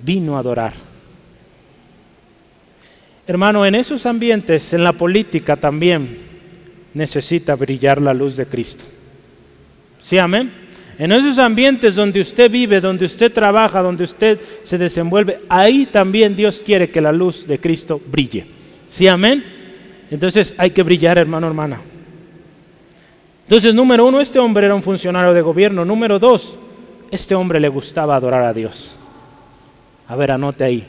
[0.00, 0.93] vino a adorar.
[3.26, 6.18] Hermano, en esos ambientes, en la política también,
[6.92, 8.84] necesita brillar la luz de Cristo.
[10.00, 10.52] ¿Sí, amén?
[10.98, 16.36] En esos ambientes donde usted vive, donde usted trabaja, donde usted se desenvuelve, ahí también
[16.36, 18.46] Dios quiere que la luz de Cristo brille.
[18.88, 19.42] ¿Sí, amén?
[20.10, 21.80] Entonces hay que brillar, hermano, hermana.
[23.44, 25.84] Entonces, número uno, este hombre era un funcionario de gobierno.
[25.84, 26.58] Número dos,
[27.10, 28.96] este hombre le gustaba adorar a Dios.
[30.06, 30.86] A ver, anote ahí.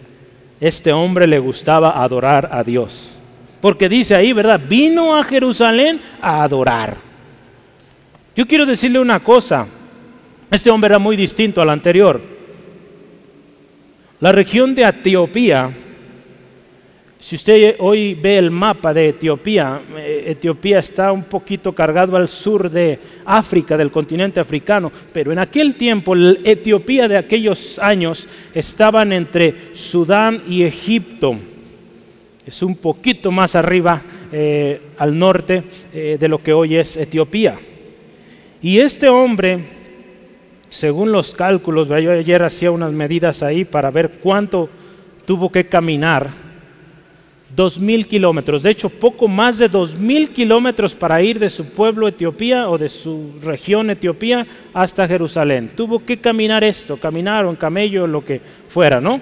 [0.60, 3.16] Este hombre le gustaba adorar a Dios.
[3.62, 4.60] Porque dice ahí, ¿verdad?
[4.68, 6.98] Vino a Jerusalén a adorar.
[8.36, 9.68] Yo quiero decirle una cosa.
[10.52, 12.22] Este hombre era muy distinto al anterior.
[14.20, 15.72] La región de Etiopía,
[17.26, 22.28] si usted hoy ve el mapa de Etiopía, eh, Etiopía está un poquito cargado al
[22.28, 29.12] sur de África, del continente africano, pero en aquel tiempo, Etiopía de aquellos años estaban
[29.12, 31.36] entre Sudán y Egipto.
[32.46, 37.58] Es un poquito más arriba eh, al norte eh, de lo que hoy es Etiopía.
[38.62, 39.62] Y este hombre
[40.70, 44.70] según los cálculos, yo ayer hacía unas medidas ahí para ver cuánto
[45.26, 46.45] tuvo que caminar.
[47.56, 51.64] Dos mil kilómetros, de hecho poco más de dos mil kilómetros para ir de su
[51.64, 55.72] pueblo Etiopía o de su región Etiopía hasta Jerusalén.
[55.74, 59.22] Tuvo que caminar esto, caminar en camello, lo que fuera, ¿no?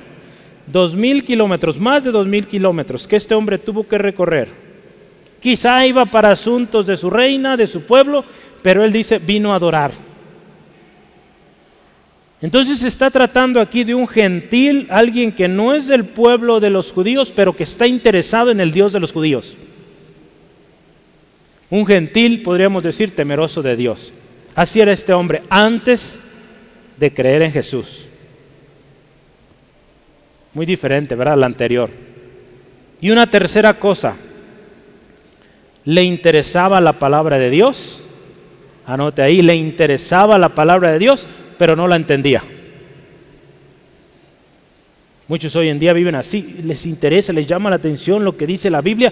[0.66, 4.48] Dos mil kilómetros, más de dos mil kilómetros que este hombre tuvo que recorrer.
[5.40, 8.26] Quizá iba para asuntos de su reina, de su pueblo,
[8.64, 9.92] pero él dice, vino a adorar.
[12.44, 16.70] Entonces se está tratando aquí de un gentil, alguien que no es del pueblo de
[16.70, 19.56] los judíos, pero que está interesado en el Dios de los judíos.
[21.70, 24.12] Un gentil, podríamos decir, temeroso de Dios.
[24.56, 26.20] Así era este hombre antes
[26.98, 28.08] de creer en Jesús.
[30.54, 31.38] Muy diferente, ¿verdad?
[31.38, 31.92] La anterior.
[33.00, 34.18] Y una tercera cosa,
[35.86, 38.04] le interesaba la palabra de Dios.
[38.86, 41.26] Anote ahí, le interesaba la palabra de Dios,
[41.58, 42.44] pero no la entendía.
[45.28, 48.70] Muchos hoy en día viven así, les interesa, les llama la atención lo que dice
[48.70, 49.12] la Biblia,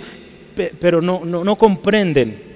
[0.80, 2.52] pero no, no, comprenden.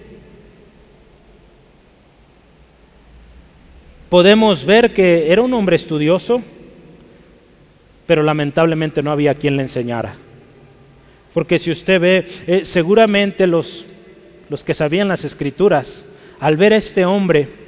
[4.10, 6.42] Podemos ver que era un hombre estudioso,
[8.06, 10.16] pero lamentablemente no había quien le enseñara.
[11.34, 13.86] Porque si usted ve, eh, seguramente los,
[14.50, 16.06] los que sabían las escrituras,
[16.40, 17.65] al ver a este hombre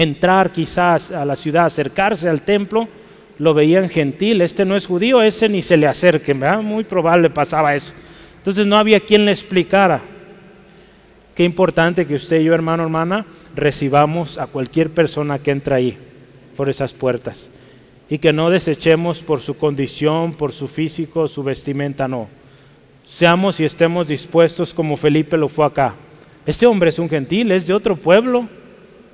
[0.00, 2.88] entrar quizás a la ciudad, acercarse al templo,
[3.38, 7.74] lo veían gentil, este no es judío, ese ni se le acerque, muy probable pasaba
[7.74, 7.92] eso.
[8.38, 10.00] Entonces no había quien le explicara.
[11.34, 15.98] Qué importante que usted y yo, hermano, hermana, recibamos a cualquier persona que entra ahí,
[16.56, 17.50] por esas puertas.
[18.08, 22.26] Y que no desechemos por su condición, por su físico, su vestimenta, no.
[23.06, 25.94] Seamos y estemos dispuestos como Felipe lo fue acá.
[26.46, 28.48] Este hombre es un gentil, es de otro pueblo,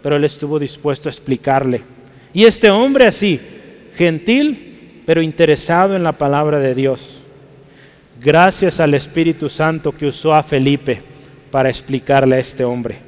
[0.03, 1.83] pero él estuvo dispuesto a explicarle.
[2.33, 3.41] Y este hombre así,
[3.95, 7.21] gentil, pero interesado en la palabra de Dios.
[8.21, 11.01] Gracias al Espíritu Santo que usó a Felipe
[11.51, 12.99] para explicarle a este hombre.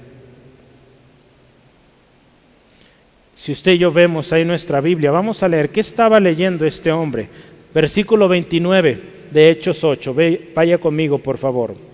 [3.36, 6.92] Si usted y yo vemos ahí nuestra Biblia, vamos a leer qué estaba leyendo este
[6.92, 7.28] hombre.
[7.72, 10.14] Versículo 29 de Hechos 8.
[10.54, 11.87] vaya conmigo, por favor.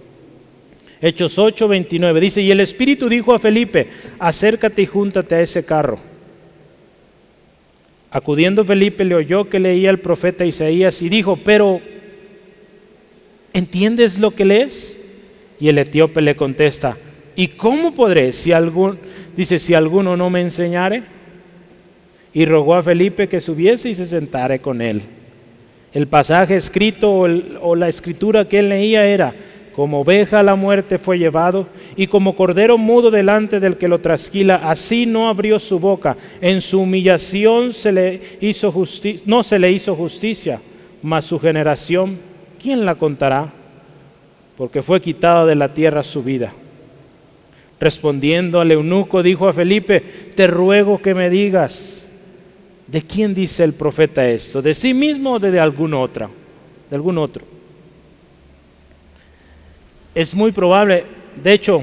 [1.06, 2.18] Hechos 8, 29.
[2.18, 3.88] Dice, y el Espíritu dijo a Felipe,
[4.18, 5.98] acércate y júntate a ese carro.
[8.10, 11.82] Acudiendo Felipe le oyó que leía el profeta Isaías y dijo, pero
[13.52, 14.98] ¿entiendes lo que lees?
[15.60, 16.96] Y el etíope le contesta,
[17.36, 18.98] ¿y cómo podré si algún,
[19.36, 21.02] dice, si alguno no me enseñare?
[22.32, 25.02] Y rogó a Felipe que subiese y se sentare con él.
[25.92, 27.28] El pasaje escrito o,
[27.60, 29.34] o la escritura que él leía era,
[29.74, 33.98] como oveja a la muerte fue llevado, y como cordero mudo delante del que lo
[33.98, 36.16] trasquila, así no abrió su boca.
[36.40, 38.72] En su humillación se le hizo
[39.26, 40.60] no se le hizo justicia,
[41.02, 42.18] mas su generación,
[42.62, 43.52] ¿quién la contará?
[44.56, 46.52] Porque fue quitada de la tierra su vida.
[47.80, 50.00] Respondiendo al eunuco, dijo a Felipe,
[50.36, 52.08] te ruego que me digas,
[52.86, 54.62] ¿de quién dice el profeta esto?
[54.62, 56.30] ¿De sí mismo o de algún otro?
[56.88, 57.53] De algún otro
[60.14, 61.04] es muy probable,
[61.42, 61.82] de hecho,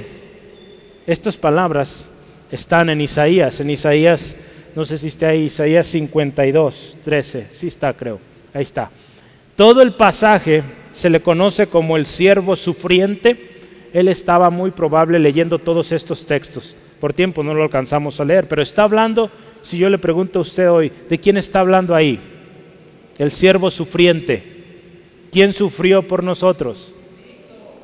[1.06, 2.08] estas palabras
[2.52, 4.36] están en Isaías, en Isaías,
[4.76, 8.20] no sé si está ahí, Isaías 52, 13, sí está creo,
[8.54, 8.90] ahí está.
[9.56, 10.64] Todo el pasaje
[10.94, 13.50] se le conoce como el siervo sufriente,
[13.94, 18.48] él estaba muy probable leyendo todos estos textos, por tiempo no lo alcanzamos a leer,
[18.48, 19.30] pero está hablando,
[19.62, 22.20] si yo le pregunto a usted hoy, ¿de quién está hablando ahí?
[23.18, 24.44] El siervo sufriente.
[25.32, 26.92] ¿Quién sufrió por nosotros?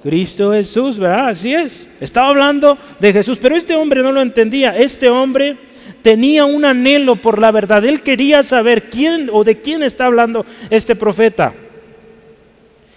[0.04, 1.30] Cristo Jesús, ¿verdad?
[1.30, 1.88] Así es.
[2.00, 4.78] Estaba hablando de Jesús, pero este hombre no lo entendía.
[4.78, 5.58] Este hombre
[6.02, 7.84] tenía un anhelo por la verdad.
[7.84, 11.54] Él quería saber quién o de quién está hablando este profeta.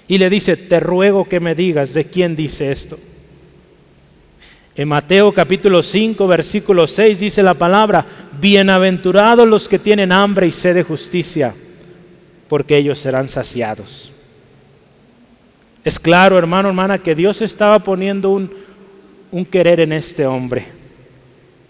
[0.06, 2.98] Y le dice, te ruego que me digas de quién dice esto.
[4.74, 8.06] En Mateo capítulo 5, versículo 6 dice la palabra,
[8.40, 11.54] bienaventurados los que tienen hambre y sed de justicia,
[12.48, 14.12] porque ellos serán saciados.
[15.84, 18.50] Es claro, hermano, hermana, que Dios estaba poniendo un,
[19.30, 20.66] un querer en este hombre.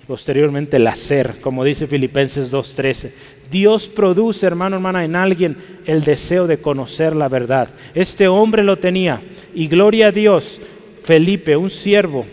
[0.07, 3.13] Posteriormente el hacer, como dice Filipenses 2.13.
[3.51, 7.69] Dios produce, hermano, hermana, en alguien el deseo de conocer la verdad.
[7.95, 9.23] Este hombre lo tenía.
[9.55, 10.61] Y gloria a Dios,
[11.03, 12.27] Felipe, un siervo,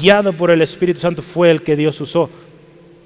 [0.00, 2.28] guiado por el Espíritu Santo, fue el que Dios usó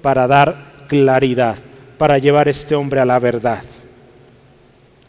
[0.01, 1.57] para dar claridad,
[1.99, 3.63] para llevar a este hombre a la verdad.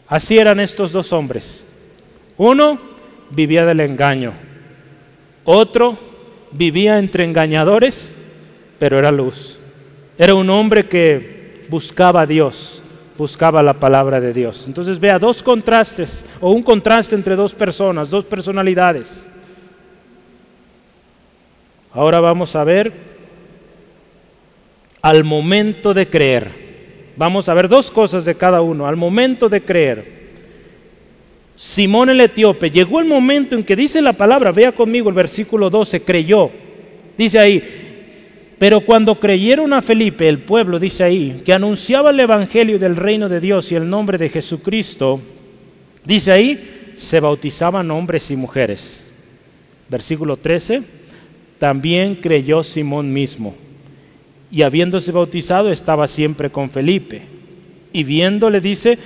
[0.07, 1.63] Así eran estos dos hombres.
[2.39, 2.79] Uno
[3.31, 4.31] vivía del engaño,
[5.43, 5.97] otro
[6.53, 8.13] vivía entre engañadores,
[8.79, 9.59] pero era luz.
[10.17, 12.81] Era un hombre que buscaba a Dios,
[13.17, 14.63] buscaba la palabra de Dios.
[14.67, 19.25] Entonces vea dos contrastes o un contraste entre dos personas, dos personalidades.
[21.91, 22.93] Ahora vamos a ver
[25.01, 26.69] al momento de creer.
[27.17, 28.87] Vamos a ver dos cosas de cada uno.
[28.87, 30.18] Al momento de creer.
[31.59, 35.69] Simón el etíope, llegó el momento en que dice la palabra, vea conmigo el versículo
[35.69, 36.49] 12, creyó.
[37.17, 37.61] Dice ahí,
[38.57, 43.27] pero cuando creyeron a Felipe, el pueblo, dice ahí, que anunciaba el Evangelio del reino
[43.27, 45.19] de Dios y el nombre de Jesucristo,
[46.05, 49.03] dice ahí, se bautizaban hombres y mujeres.
[49.89, 50.81] Versículo 13,
[51.57, 53.53] también creyó Simón mismo.
[54.49, 57.23] Y habiéndose bautizado estaba siempre con Felipe.
[57.91, 58.97] Y viéndole, dice,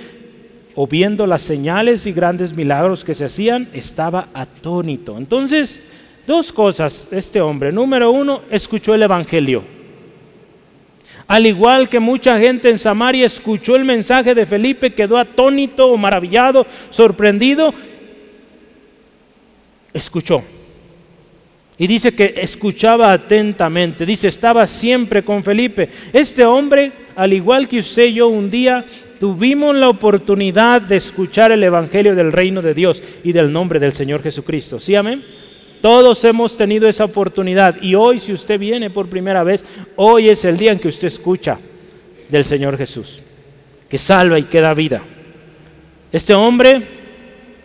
[0.74, 5.16] o viendo las señales y grandes milagros que se hacían, estaba atónito.
[5.16, 5.80] Entonces,
[6.26, 7.72] dos cosas, este hombre.
[7.72, 9.62] Número uno, escuchó el Evangelio.
[11.26, 16.66] Al igual que mucha gente en Samaria escuchó el mensaje de Felipe, quedó atónito, maravillado,
[16.90, 17.72] sorprendido.
[19.92, 20.42] Escuchó.
[21.76, 24.06] Y dice que escuchaba atentamente.
[24.06, 25.88] Dice, estaba siempre con Felipe.
[26.12, 28.84] Este hombre, al igual que usted y yo, un día
[29.18, 33.92] tuvimos la oportunidad de escuchar el Evangelio del reino de Dios y del nombre del
[33.92, 34.78] Señor Jesucristo.
[34.78, 35.24] ¿Sí, amén?
[35.80, 39.64] Todos hemos tenido esa oportunidad y hoy si usted viene por primera vez,
[39.96, 41.58] hoy es el día en que usted escucha
[42.28, 43.20] del Señor Jesús,
[43.88, 45.02] que salva y que da vida.
[46.10, 46.82] Este hombre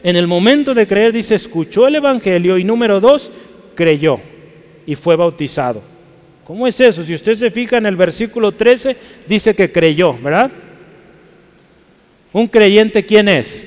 [0.02, 3.32] en el momento de creer dice, escuchó el Evangelio y número dos,
[3.80, 4.20] creyó
[4.86, 5.82] y fue bautizado.
[6.44, 7.02] ¿Cómo es eso?
[7.02, 10.52] Si usted se fija en el versículo 13, dice que creyó, ¿verdad?
[12.34, 13.64] Un creyente, ¿quién es?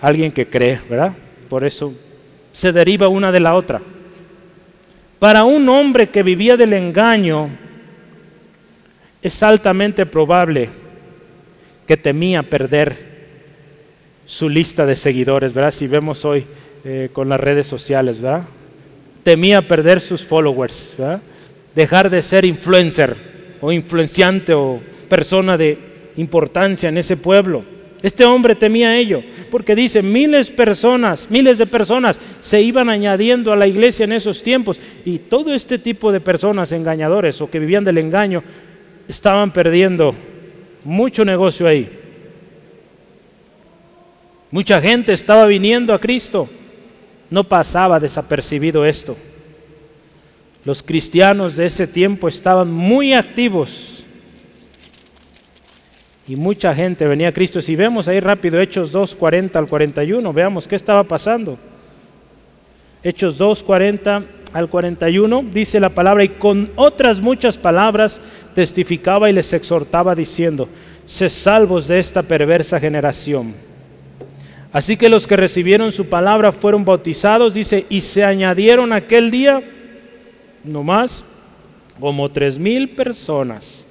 [0.00, 1.12] Alguien que cree, ¿verdad?
[1.48, 1.94] Por eso
[2.50, 3.80] se deriva una de la otra.
[5.20, 7.48] Para un hombre que vivía del engaño,
[9.22, 10.68] es altamente probable
[11.86, 12.96] que temía perder
[14.26, 15.70] su lista de seguidores, ¿verdad?
[15.70, 16.44] Si vemos hoy
[16.84, 18.42] eh, con las redes sociales, ¿verdad?
[19.24, 20.94] Temía perder sus followers.
[21.74, 23.16] Dejar de ser influencer
[23.60, 25.78] o influenciante o persona de
[26.16, 27.64] importancia en ese pueblo.
[28.02, 33.50] Este hombre temía ello, porque dice, miles de personas, miles de personas se iban añadiendo
[33.50, 37.58] a la iglesia en esos tiempos y todo este tipo de personas engañadores o que
[37.58, 38.44] vivían del engaño
[39.08, 40.14] estaban perdiendo
[40.84, 41.88] mucho negocio ahí.
[44.50, 46.48] Mucha gente estaba viniendo a Cristo.
[47.30, 49.16] No pasaba desapercibido esto.
[50.64, 54.04] Los cristianos de ese tiempo estaban muy activos
[56.26, 57.60] y mucha gente venía a Cristo.
[57.60, 61.58] Si vemos ahí rápido Hechos 2, 40 al 41, veamos qué estaba pasando.
[63.02, 68.20] Hechos 2, 40 al 41 dice la palabra y con otras muchas palabras
[68.54, 70.68] testificaba y les exhortaba diciendo,
[71.04, 73.54] se salvos de esta perversa generación.
[74.74, 79.62] Así que los que recibieron su palabra fueron bautizados, dice, y se añadieron aquel día,
[80.64, 81.24] no más,
[82.00, 83.84] como tres mil personas.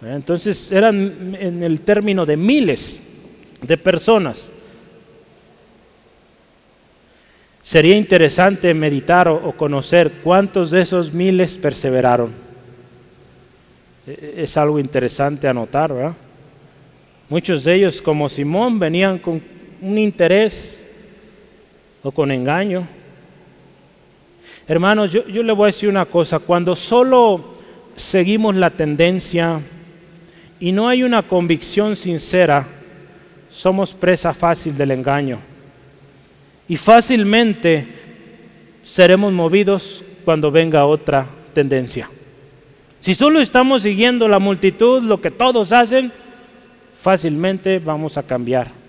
[0.00, 3.00] Entonces eran en el término de miles
[3.62, 4.48] de personas.
[7.60, 12.30] Sería interesante meditar o, conocer cuántos de esos miles perseveraron.
[14.06, 16.14] E, e, es algo interesante anotar, ¿verdad?
[17.28, 19.50] Muchos de ellos, como Simón, venían con
[19.82, 20.84] un interés
[22.02, 22.86] o con engaño.
[24.66, 27.56] Hermanos, yo, yo le voy a decir una cosa, cuando solo
[27.96, 29.60] seguimos la tendencia
[30.60, 32.66] y no hay una convicción sincera,
[33.50, 35.38] somos presa fácil del engaño.
[36.68, 37.88] Y fácilmente
[38.84, 42.08] seremos movidos cuando venga otra tendencia.
[43.00, 46.12] Si solo estamos siguiendo la multitud, lo que todos hacen,
[47.00, 48.81] fácilmente vamos a cambiar.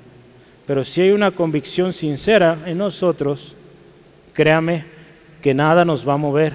[0.65, 3.55] Pero si hay una convicción sincera en nosotros,
[4.33, 4.85] créame
[5.41, 6.53] que nada nos va a mover.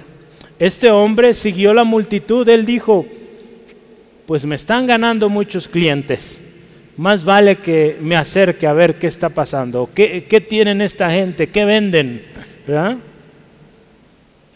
[0.57, 3.05] Este hombre siguió la multitud, él dijo,
[4.25, 6.41] pues me están ganando muchos clientes.
[6.97, 11.47] Más vale que me acerque a ver qué está pasando, qué, qué tienen esta gente,
[11.49, 12.23] qué venden.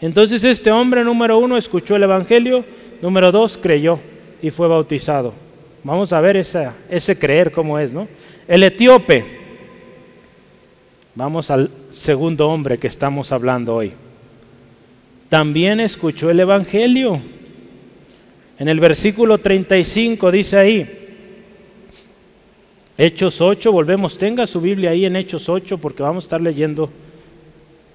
[0.00, 2.64] Entonces este hombre número uno escuchó el Evangelio,
[3.00, 3.98] número dos creyó
[4.42, 5.32] y fue bautizado.
[5.84, 8.08] Vamos a ver ese creer cómo es, ¿no?
[8.46, 9.43] El etíope.
[11.14, 13.92] Vamos al segundo hombre que estamos hablando hoy.
[15.28, 17.20] También escuchó el Evangelio
[18.58, 21.00] en el versículo 35 dice ahí,
[22.96, 26.88] Hechos 8, volvemos, tenga su Biblia ahí en Hechos 8 porque vamos a estar leyendo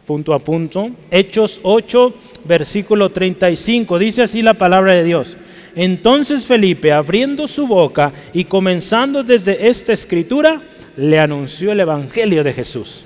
[0.06, 0.92] punto a punto.
[1.10, 5.38] Hechos 8, versículo 35, dice así la palabra de Dios.
[5.76, 10.62] Entonces Felipe, abriendo su boca y comenzando desde esta escritura,
[10.98, 13.06] le anunció el Evangelio de Jesús.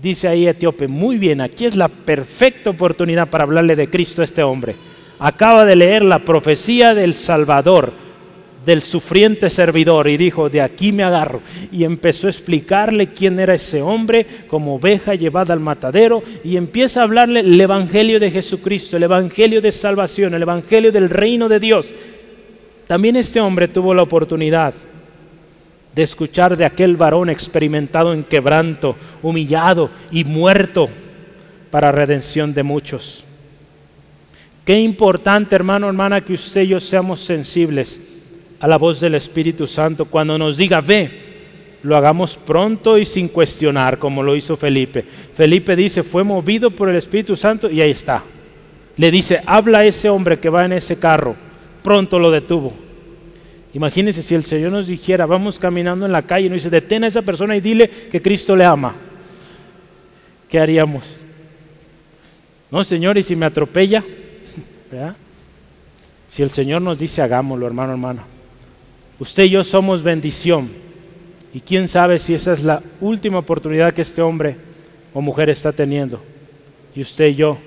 [0.00, 4.24] Dice ahí Etíope, muy bien, aquí es la perfecta oportunidad para hablarle de Cristo a
[4.24, 4.74] este hombre
[5.18, 7.92] acaba de leer la profecía del Salvador,
[8.64, 11.40] del sufriente servidor, y dijo, de aquí me agarro.
[11.70, 17.00] Y empezó a explicarle quién era ese hombre como oveja llevada al matadero, y empieza
[17.00, 21.60] a hablarle el Evangelio de Jesucristo, el Evangelio de salvación, el Evangelio del reino de
[21.60, 21.92] Dios.
[22.86, 24.74] También este hombre tuvo la oportunidad
[25.96, 30.90] de escuchar de aquel varón experimentado en quebranto, humillado y muerto
[31.70, 33.24] para redención de muchos.
[34.66, 37.98] Qué importante, hermano, hermana, que usted y yo seamos sensibles
[38.60, 43.28] a la voz del Espíritu Santo cuando nos diga, ve, lo hagamos pronto y sin
[43.28, 45.02] cuestionar, como lo hizo Felipe.
[45.02, 48.22] Felipe dice, fue movido por el Espíritu Santo y ahí está.
[48.98, 51.36] Le dice, habla a ese hombre que va en ese carro.
[51.82, 52.85] Pronto lo detuvo.
[53.76, 57.04] Imagínense si el Señor nos dijera, vamos caminando en la calle y nos dice, detén
[57.04, 58.94] a esa persona y dile que Cristo le ama.
[60.48, 61.20] ¿Qué haríamos?
[62.70, 64.02] No, Señor, y si me atropella,
[66.30, 68.22] Si el Señor nos dice, hagámoslo, hermano, hermano.
[69.18, 70.70] Usted y yo somos bendición.
[71.52, 74.56] Y quién sabe si esa es la última oportunidad que este hombre
[75.12, 76.22] o mujer está teniendo.
[76.94, 77.58] Y usted y yo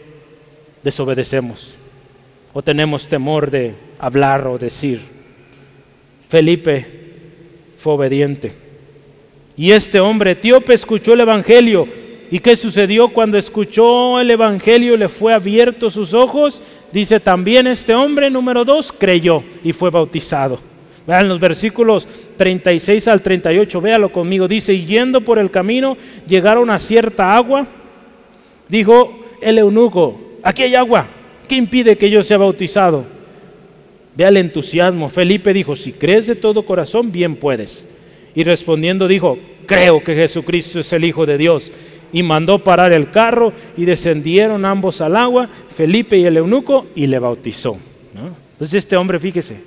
[0.83, 1.75] desobedecemos.
[2.51, 5.18] O tenemos temor de hablar o decir.
[6.29, 6.85] Felipe
[7.79, 8.53] fue obediente.
[9.57, 11.87] Y este hombre etíope escuchó el Evangelio.
[12.31, 14.95] ¿Y qué sucedió cuando escuchó el Evangelio?
[14.95, 16.61] Le fue abierto sus ojos.
[16.93, 20.59] Dice también este hombre, número dos, creyó y fue bautizado.
[21.07, 22.07] Vean los versículos
[22.37, 24.47] 36 al 38, véalo conmigo.
[24.47, 27.65] Dice, y yendo por el camino, llegaron a cierta agua.
[28.67, 31.07] Dijo el eunuco, aquí hay agua.
[31.47, 33.18] ¿Qué impide que yo sea bautizado?
[34.15, 35.09] Vea el entusiasmo.
[35.09, 37.85] Felipe dijo, si crees de todo corazón, bien puedes.
[38.35, 41.71] Y respondiendo dijo, creo que Jesucristo es el Hijo de Dios.
[42.11, 47.05] Y mandó parar el carro y descendieron ambos al agua, Felipe y el eunuco, y
[47.07, 47.77] le bautizó.
[48.59, 49.61] Entonces este hombre, fíjese,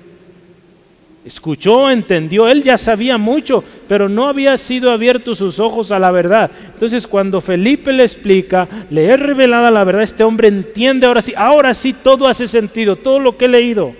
[1.24, 6.10] escuchó, entendió, él ya sabía mucho, pero no había sido abierto sus ojos a la
[6.10, 6.50] verdad.
[6.72, 11.32] Entonces cuando Felipe le explica, le es revelada la verdad, este hombre entiende ahora sí,
[11.36, 13.94] ahora sí todo hace sentido, todo lo que he leído.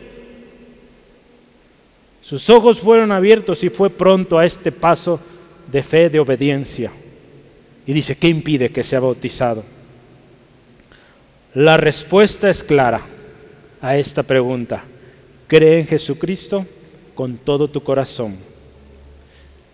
[2.22, 5.20] Sus ojos fueron abiertos y fue pronto a este paso
[5.70, 6.92] de fe, de obediencia.
[7.84, 9.64] Y dice, ¿qué impide que sea bautizado?
[11.54, 13.00] La respuesta es clara
[13.80, 14.84] a esta pregunta.
[15.48, 16.64] Cree en Jesucristo
[17.14, 18.36] con todo tu corazón.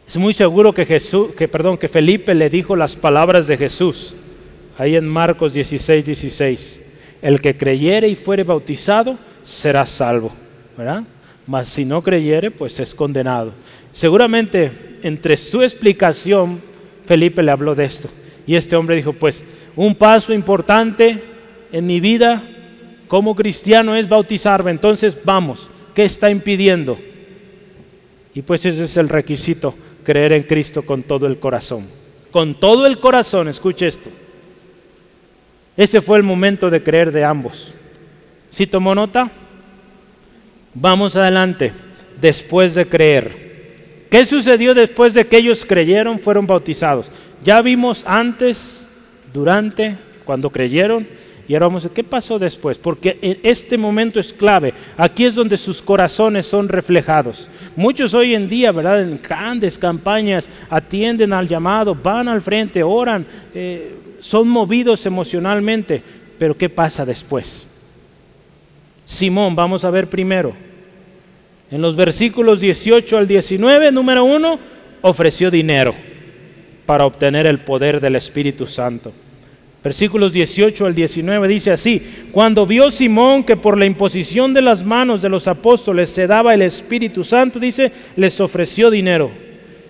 [0.09, 4.15] Es muy seguro que Jesús, que perdón, que Felipe le dijo las palabras de Jesús
[4.79, 6.83] ahí en Marcos 16, 16.
[7.21, 10.33] El que creyere y fuere bautizado será salvo,
[10.77, 11.03] ¿verdad?
[11.49, 13.53] Mas si no creyere, pues es condenado.
[13.93, 14.71] Seguramente
[15.03, 16.61] entre su explicación,
[17.07, 18.11] Felipe le habló de esto.
[18.47, 19.43] Y este hombre dijo, pues
[19.75, 21.25] un paso importante
[21.73, 22.43] en mi vida
[23.09, 24.71] como cristiano es bautizarme.
[24.71, 26.99] Entonces vamos, ¿qué está impidiendo?
[28.35, 29.75] Y pues ese es el requisito,
[30.05, 31.89] creer en Cristo con todo el corazón.
[32.31, 34.11] Con todo el corazón, escuche esto.
[35.79, 37.73] Ese fue el momento de creer de ambos.
[38.51, 39.31] ¿Sí tomó nota?
[40.81, 41.73] Vamos adelante,
[42.21, 44.07] después de creer.
[44.09, 47.11] ¿Qué sucedió después de que ellos creyeron, fueron bautizados?
[47.45, 48.87] Ya vimos antes,
[49.33, 51.05] durante, cuando creyeron,
[51.49, 54.73] y ahora vamos a ver qué pasó después, porque en este momento es clave.
[54.97, 57.49] Aquí es donde sus corazones son reflejados.
[57.75, 59.03] Muchos hoy en día, ¿verdad?
[59.03, 66.01] En grandes campañas atienden al llamado, van al frente, oran, eh, son movidos emocionalmente.
[66.39, 67.67] Pero ¿qué pasa después?
[69.05, 70.68] Simón, vamos a ver primero.
[71.71, 74.59] En los versículos 18 al 19, número 1,
[75.03, 75.95] ofreció dinero
[76.87, 79.13] para obtener el poder del Espíritu Santo.
[79.85, 82.03] Versículos 18 al 19 dice así,
[82.33, 86.55] cuando vio Simón que por la imposición de las manos de los apóstoles se daba
[86.55, 89.31] el Espíritu Santo, dice, les ofreció dinero,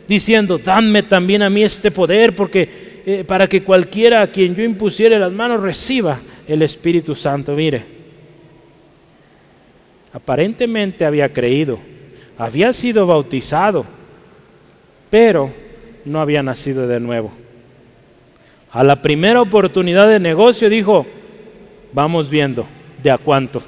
[0.06, 4.62] diciendo, danme también a mí este poder, porque eh, para que cualquiera a quien yo
[4.62, 7.52] impusiere las manos reciba el Espíritu Santo.
[7.54, 7.97] Mire,
[10.18, 11.78] Aparentemente había creído,
[12.36, 13.86] había sido bautizado,
[15.10, 15.52] pero
[16.04, 17.30] no había nacido de nuevo.
[18.72, 21.06] A la primera oportunidad de negocio dijo,
[21.92, 22.66] vamos viendo
[23.00, 23.62] de a cuánto.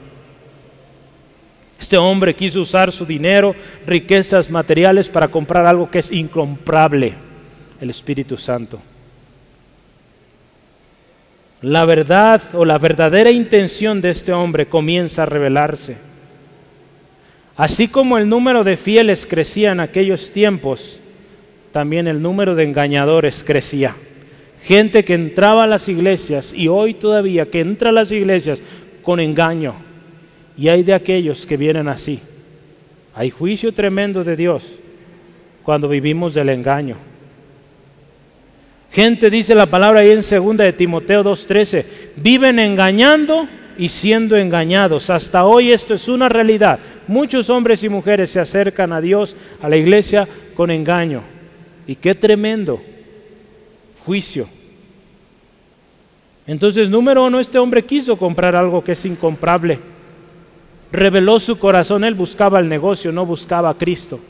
[1.78, 3.54] Este hombre quiso usar su dinero,
[3.86, 7.14] riquezas materiales para comprar algo que es incomparable,
[7.80, 8.80] el Espíritu Santo.
[11.62, 16.09] La verdad o la verdadera intención de este hombre comienza a revelarse.
[17.60, 20.98] Así como el número de fieles crecía en aquellos tiempos,
[21.72, 23.94] también el número de engañadores crecía.
[24.62, 28.62] Gente que entraba a las iglesias y hoy todavía que entra a las iglesias
[29.02, 29.74] con engaño.
[30.56, 32.20] Y hay de aquellos que vienen así.
[33.14, 34.64] Hay juicio tremendo de Dios
[35.62, 36.96] cuando vivimos del engaño.
[38.90, 41.84] Gente dice la palabra ahí en segunda de Timoteo 2:13,
[42.16, 43.46] viven engañando
[43.80, 45.08] y siendo engañados.
[45.08, 46.78] Hasta hoy esto es una realidad.
[47.08, 51.22] Muchos hombres y mujeres se acercan a Dios, a la iglesia, con engaño.
[51.86, 52.82] Y qué tremendo
[54.04, 54.46] juicio.
[56.46, 59.80] Entonces, número uno, este hombre quiso comprar algo que es incomprable.
[60.92, 64.20] Reveló su corazón, él buscaba el negocio, no buscaba a Cristo.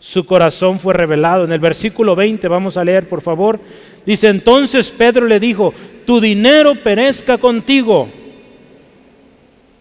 [0.00, 1.44] Su corazón fue revelado.
[1.44, 3.60] En el versículo 20, vamos a leer, por favor.
[4.04, 5.74] Dice, entonces Pedro le dijo,
[6.06, 8.08] tu dinero perezca contigo.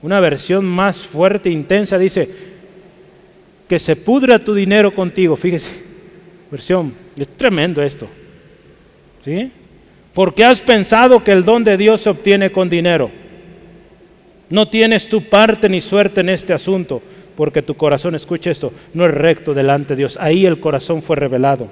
[0.01, 2.29] Una versión más fuerte, intensa, dice,
[3.67, 5.35] que se pudra tu dinero contigo.
[5.35, 5.71] Fíjese,
[6.51, 8.07] versión, es tremendo esto.
[9.23, 9.51] ¿Sí?
[10.13, 13.09] Porque has pensado que el don de Dios se obtiene con dinero.
[14.49, 17.01] No tienes tu parte ni suerte en este asunto,
[17.39, 20.17] porque tu corazón, escucha esto, no es recto delante de Dios.
[20.19, 21.69] Ahí el corazón fue revelado.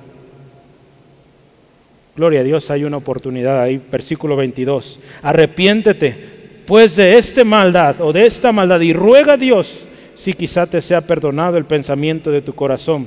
[2.15, 4.97] Gloria a Dios, hay una oportunidad ahí, versículo 22.
[5.21, 9.81] Arrepiéntete pues de esta maldad o de esta maldad y ruega a Dios
[10.15, 13.05] si quizá te sea perdonado el pensamiento de tu corazón,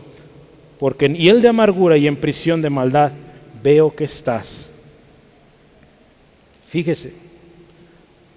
[0.79, 3.13] porque en hiel de amargura y en prisión de maldad
[3.63, 4.69] veo que estás.
[6.69, 7.15] Fíjese,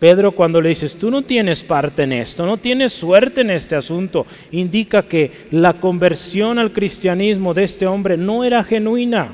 [0.03, 3.73] Pedro cuando le dices, tú no tienes parte en esto, no tienes suerte en este
[3.73, 9.29] asunto, indica que la conversión al cristianismo de este hombre no era genuina.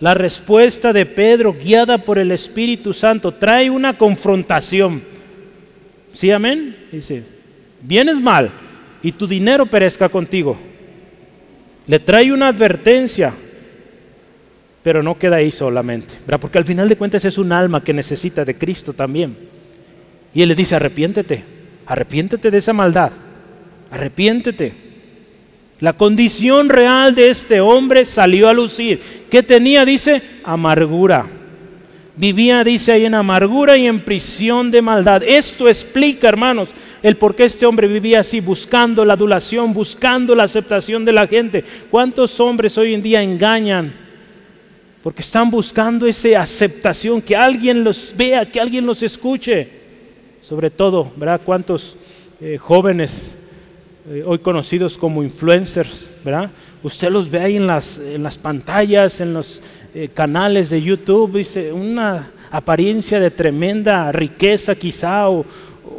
[0.00, 5.00] La respuesta de Pedro, guiada por el Espíritu Santo, trae una confrontación.
[6.12, 6.88] ¿Sí, amén?
[6.90, 7.22] Dice,
[7.82, 8.50] vienes mal
[9.00, 10.58] y tu dinero perezca contigo.
[11.86, 13.32] Le trae una advertencia
[14.82, 16.40] pero no queda ahí solamente, ¿verdad?
[16.40, 19.36] porque al final de cuentas es un alma que necesita de Cristo también.
[20.32, 21.44] Y Él le dice, arrepiéntete,
[21.86, 23.10] arrepiéntete de esa maldad,
[23.90, 24.90] arrepiéntete.
[25.80, 29.00] La condición real de este hombre salió a lucir.
[29.30, 29.84] ¿Qué tenía?
[29.86, 31.26] Dice, amargura.
[32.16, 35.22] Vivía, dice ahí, en amargura y en prisión de maldad.
[35.22, 36.68] Esto explica, hermanos,
[37.02, 41.26] el por qué este hombre vivía así, buscando la adulación, buscando la aceptación de la
[41.26, 41.64] gente.
[41.90, 44.09] ¿Cuántos hombres hoy en día engañan?
[45.02, 49.80] Porque están buscando esa aceptación, que alguien los vea, que alguien los escuche.
[50.42, 51.40] Sobre todo, ¿verdad?
[51.44, 51.96] ¿Cuántos
[52.40, 53.36] eh, jóvenes
[54.08, 56.50] eh, hoy conocidos como influencers, ¿verdad?
[56.82, 59.62] Usted los ve ahí en las, en las pantallas, en los
[59.94, 65.44] eh, canales de YouTube, dice, una apariencia de tremenda riqueza quizá, o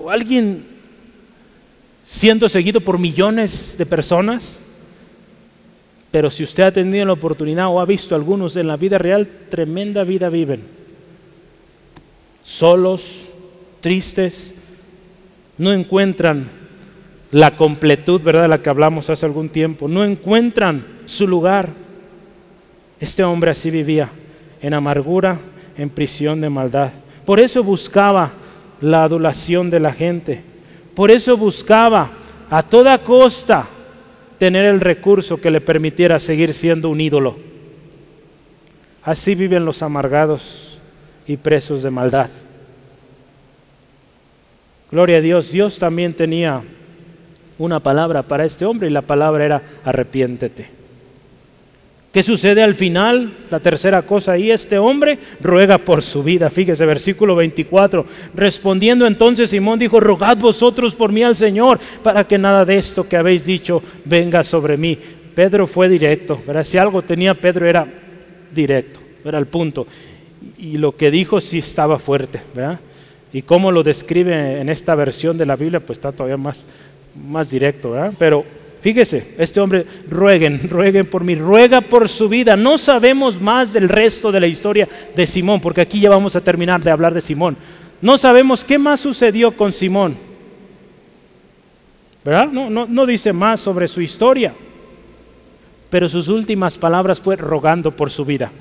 [0.10, 0.66] alguien
[2.04, 4.62] siendo seguido por millones de personas.
[6.12, 9.28] Pero si usted ha tenido la oportunidad o ha visto algunos en la vida real,
[9.50, 10.62] tremenda vida viven.
[12.44, 13.30] Solos,
[13.80, 14.54] tristes,
[15.58, 16.50] no encuentran
[17.32, 19.88] la completud, ¿verdad?, de la que hablamos hace algún tiempo.
[19.88, 21.70] No encuentran su lugar.
[23.00, 24.10] Este hombre así vivía,
[24.62, 25.40] en amargura,
[25.78, 26.92] en prisión de maldad.
[27.26, 28.34] Por eso buscaba
[28.82, 30.42] la adulación de la gente.
[30.94, 32.12] Por eso buscaba
[32.50, 33.70] a toda costa
[34.42, 37.38] tener el recurso que le permitiera seguir siendo un ídolo.
[39.04, 40.80] Así viven los amargados
[41.28, 42.32] y presos de maldad.
[44.90, 46.64] Gloria a Dios, Dios también tenía
[47.60, 50.72] una palabra para este hombre y la palabra era arrepiéntete.
[52.12, 53.38] ¿Qué sucede al final?
[53.50, 56.50] La tercera cosa ahí, este hombre ruega por su vida.
[56.50, 58.06] Fíjese, versículo 24.
[58.36, 63.08] Respondiendo entonces Simón dijo, rogad vosotros por mí al Señor, para que nada de esto
[63.08, 64.98] que habéis dicho venga sobre mí.
[65.34, 66.66] Pedro fue directo, ¿verdad?
[66.66, 67.88] Si algo tenía Pedro era
[68.54, 69.88] directo, era el punto.
[70.58, 72.82] Y lo que dijo sí estaba fuerte, ¿verdad?
[73.32, 76.66] Y cómo lo describe en esta versión de la Biblia, pues está todavía más,
[77.16, 78.14] más directo, ¿verdad?
[78.20, 78.44] Pero
[78.82, 82.56] Fíjese, este hombre, rueguen, rueguen por mí, ruega por su vida.
[82.56, 86.42] No sabemos más del resto de la historia de Simón, porque aquí ya vamos a
[86.42, 87.56] terminar de hablar de Simón.
[88.02, 90.18] No sabemos qué más sucedió con Simón.
[92.26, 92.48] ¿Verdad?
[92.48, 94.54] No, no, dice más sobre su historia.
[95.90, 98.52] Pero sus últimas palabras fue rogando por su vida.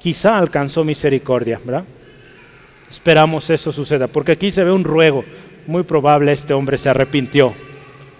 [0.00, 1.84] Quizá alcanzó misericordia, ¿verdad?
[2.88, 5.24] Esperamos eso suceda, porque aquí se ve un ruego.
[5.66, 7.54] Muy probable este hombre se arrepintió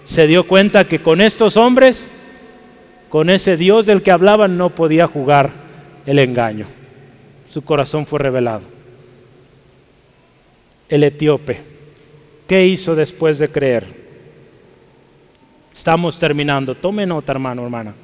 [0.04, 2.06] se dio cuenta que con estos hombres,
[3.08, 5.50] con ese Dios del que hablaban, no podía jugar
[6.06, 6.66] el engaño.
[7.50, 8.62] Su corazón fue revelado.
[10.88, 11.60] El etíope,
[12.46, 13.86] ¿qué hizo después de creer?
[15.74, 16.74] Estamos terminando.
[16.74, 17.94] Tome nota, hermano, hermana.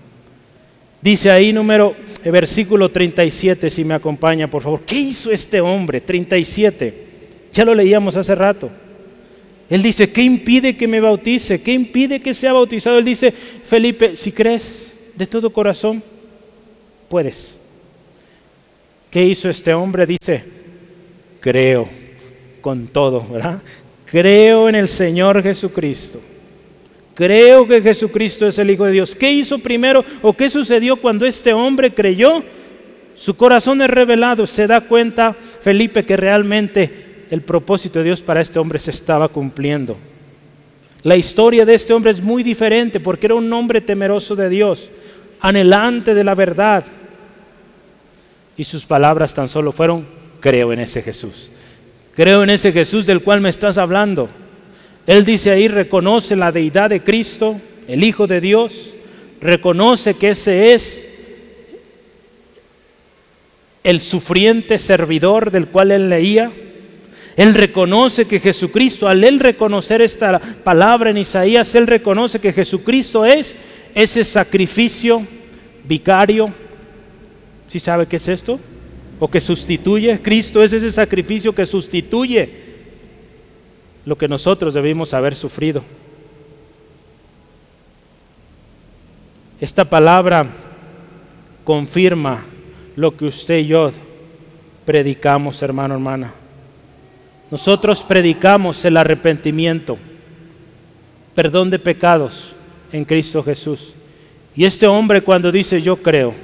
[1.02, 1.94] Dice ahí número,
[2.24, 4.80] eh, versículo 37, si me acompaña, por favor.
[4.82, 6.00] ¿Qué hizo este hombre?
[6.00, 7.06] 37.
[7.52, 8.70] Ya lo leíamos hace rato.
[9.70, 11.62] Él dice, ¿qué impide que me bautice?
[11.62, 12.98] ¿Qué impide que sea bautizado?
[12.98, 16.02] Él dice, Felipe, si crees de todo corazón,
[17.08, 17.56] puedes.
[19.12, 20.06] ¿Qué hizo este hombre?
[20.06, 20.42] Dice,
[21.38, 21.88] creo
[22.60, 23.62] con todo, ¿verdad?
[24.06, 26.20] Creo en el Señor Jesucristo.
[27.14, 29.14] Creo que Jesucristo es el Hijo de Dios.
[29.14, 32.42] ¿Qué hizo primero o qué sucedió cuando este hombre creyó?
[33.14, 34.48] Su corazón es revelado.
[34.48, 39.28] Se da cuenta Felipe que realmente el propósito de Dios para este hombre se estaba
[39.28, 39.96] cumpliendo.
[41.02, 44.90] La historia de este hombre es muy diferente porque era un hombre temeroso de Dios,
[45.40, 46.84] anhelante de la verdad.
[48.56, 50.06] Y sus palabras tan solo fueron,
[50.40, 51.50] creo en ese Jesús.
[52.14, 54.28] Creo en ese Jesús del cual me estás hablando.
[55.06, 58.94] Él dice ahí, reconoce la deidad de Cristo, el Hijo de Dios,
[59.40, 61.06] reconoce que ese es
[63.82, 66.52] el sufriente servidor del cual él leía.
[67.36, 73.24] Él reconoce que Jesucristo, al él reconocer esta palabra en Isaías, él reconoce que Jesucristo
[73.24, 73.56] es
[73.94, 75.26] ese sacrificio
[75.84, 76.52] vicario.
[77.68, 78.58] ¿Sí sabe qué es esto?
[79.18, 80.20] O que sustituye.
[80.20, 82.50] Cristo es ese sacrificio que sustituye
[84.04, 85.84] lo que nosotros debimos haber sufrido.
[89.60, 90.46] Esta palabra
[91.64, 92.44] confirma
[92.96, 93.92] lo que usted y yo
[94.86, 96.32] predicamos, hermano, hermana.
[97.50, 99.98] Nosotros predicamos el arrepentimiento,
[101.34, 102.54] perdón de pecados
[102.92, 103.94] en Cristo Jesús.
[104.54, 106.34] Y este hombre cuando dice yo creo,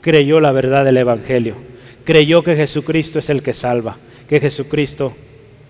[0.00, 1.56] creyó la verdad del Evangelio,
[2.04, 3.96] creyó que Jesucristo es el que salva,
[4.28, 5.14] que Jesucristo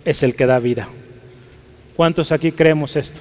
[0.04, 0.88] es el que da vida.
[1.96, 3.20] ¿Cuántos aquí creemos esto?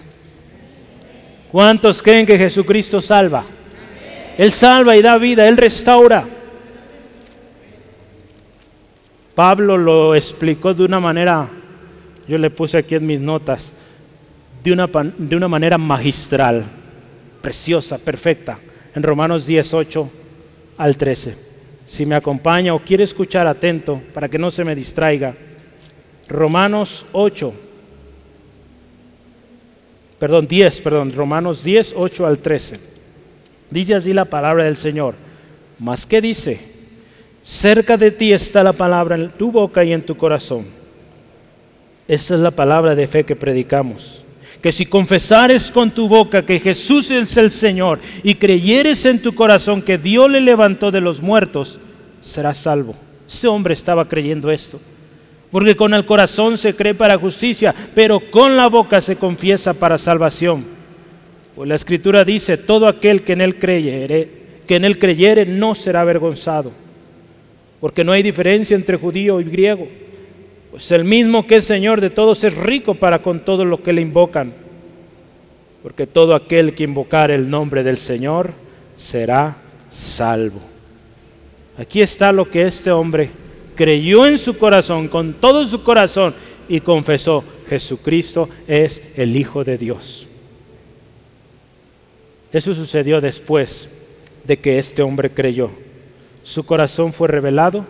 [1.52, 3.44] ¿Cuántos creen que Jesucristo salva?
[4.38, 6.26] Él salva y da vida, Él restaura.
[9.36, 11.48] Pablo lo explicó de una manera,
[12.28, 13.72] yo le puse aquí en mis notas,
[14.64, 16.66] de una, de una manera magistral,
[17.42, 18.60] preciosa, perfecta,
[18.94, 20.10] en Romanos 18
[20.78, 21.38] al 13.
[21.86, 25.36] Si me acompaña o quiere escuchar atento para que no se me distraiga,
[26.28, 27.54] Romanos 8,
[30.20, 32.76] perdón, 10, perdón, Romanos 10, 8 al 13.
[33.70, 35.16] Dice así la palabra del Señor.
[35.80, 36.71] Mas ¿qué dice?
[37.44, 40.66] Cerca de ti está la palabra en tu boca y en tu corazón.
[42.08, 44.24] Esa es la palabra de fe que predicamos.
[44.62, 49.34] Que si confesares con tu boca que Jesús es el Señor y creyeres en tu
[49.34, 51.80] corazón que Dios le levantó de los muertos,
[52.22, 52.96] serás salvo.
[53.28, 54.80] Ese hombre estaba creyendo esto.
[55.50, 59.98] Porque con el corazón se cree para justicia, pero con la boca se confiesa para
[59.98, 60.66] salvación.
[61.56, 64.30] Pues la escritura dice, todo aquel que en él creyere,
[64.68, 66.72] que en él creyere no será avergonzado,
[67.82, 69.88] porque no hay diferencia entre judío y griego,
[70.70, 73.92] pues el mismo que es Señor de todos es rico para con todo lo que
[73.92, 74.54] le invocan,
[75.84, 78.52] porque todo aquel que invocar el nombre del Señor
[78.96, 79.58] será
[79.92, 80.62] salvo.
[81.78, 83.32] Aquí está lo que este hombre
[83.76, 86.36] creyó en su corazón, con todo su corazón,
[86.70, 90.28] y confesó, Jesucristo es el Hijo de Dios.
[92.54, 93.90] Eso sucedió después
[94.44, 95.72] de que este hombre creyó.
[96.44, 97.86] Su corazón fue revelado,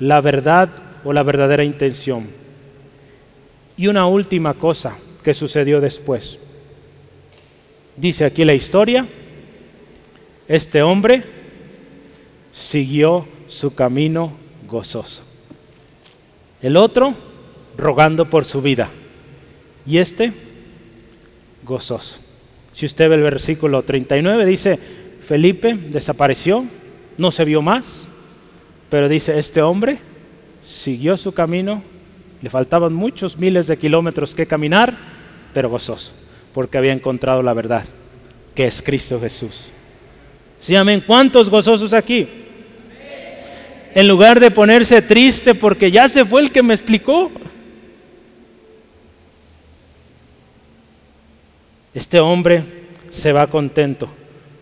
[0.00, 0.70] la verdad
[1.04, 2.28] o la verdadera intención.
[3.76, 6.38] Y una última cosa que sucedió después.
[7.96, 9.06] Dice aquí la historia,
[10.48, 11.24] este hombre
[12.52, 14.32] siguió su camino
[14.68, 15.22] gozoso.
[16.60, 17.14] El otro
[17.76, 18.90] rogando por su vida.
[19.86, 20.32] Y este
[21.64, 22.18] gozoso.
[22.72, 24.78] Si usted ve el versículo 39, dice,
[25.26, 26.64] Felipe desapareció,
[27.18, 28.06] no se vio más,
[28.90, 29.98] pero dice, este hombre
[30.62, 31.82] siguió su camino,
[32.42, 34.96] le faltaban muchos miles de kilómetros que caminar,
[35.52, 36.12] pero gozoso,
[36.52, 37.84] porque había encontrado la verdad,
[38.54, 39.68] que es Cristo Jesús.
[40.60, 41.02] Sí, amén.
[41.06, 42.26] ¿Cuántos gozosos aquí?
[43.94, 47.30] En lugar de ponerse triste porque ya se fue el que me explicó,
[51.94, 52.64] Este hombre
[53.10, 54.08] se va contento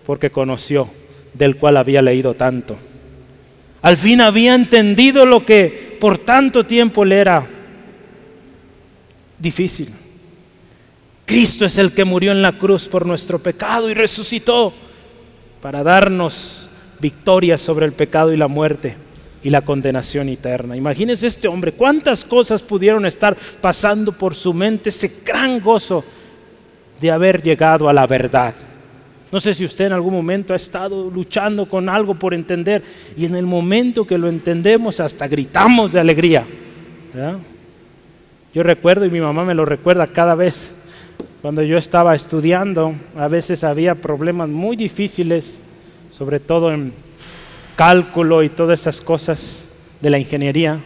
[0.04, 0.90] porque conoció
[1.34, 2.76] del cual había leído tanto.
[3.82, 7.46] Al fin había entendido lo que por tanto tiempo le era
[9.38, 9.90] difícil.
[11.24, 14.72] Cristo es el que murió en la cruz por nuestro pecado y resucitó
[15.60, 16.68] para darnos
[17.00, 18.96] victoria sobre el pecado y la muerte
[19.42, 20.76] y la condenación eterna.
[20.76, 26.04] Imagínese este hombre, cuántas cosas pudieron estar pasando por su mente, ese gran gozo
[27.00, 28.54] de haber llegado a la verdad.
[29.32, 32.82] No sé si usted en algún momento ha estado luchando con algo por entender
[33.16, 36.44] y en el momento que lo entendemos hasta gritamos de alegría.
[38.52, 40.74] Yo recuerdo y mi mamá me lo recuerda cada vez,
[41.40, 45.60] cuando yo estaba estudiando, a veces había problemas muy difíciles,
[46.10, 46.92] sobre todo en
[47.74, 49.66] cálculo y todas esas cosas
[50.02, 50.78] de la ingeniería,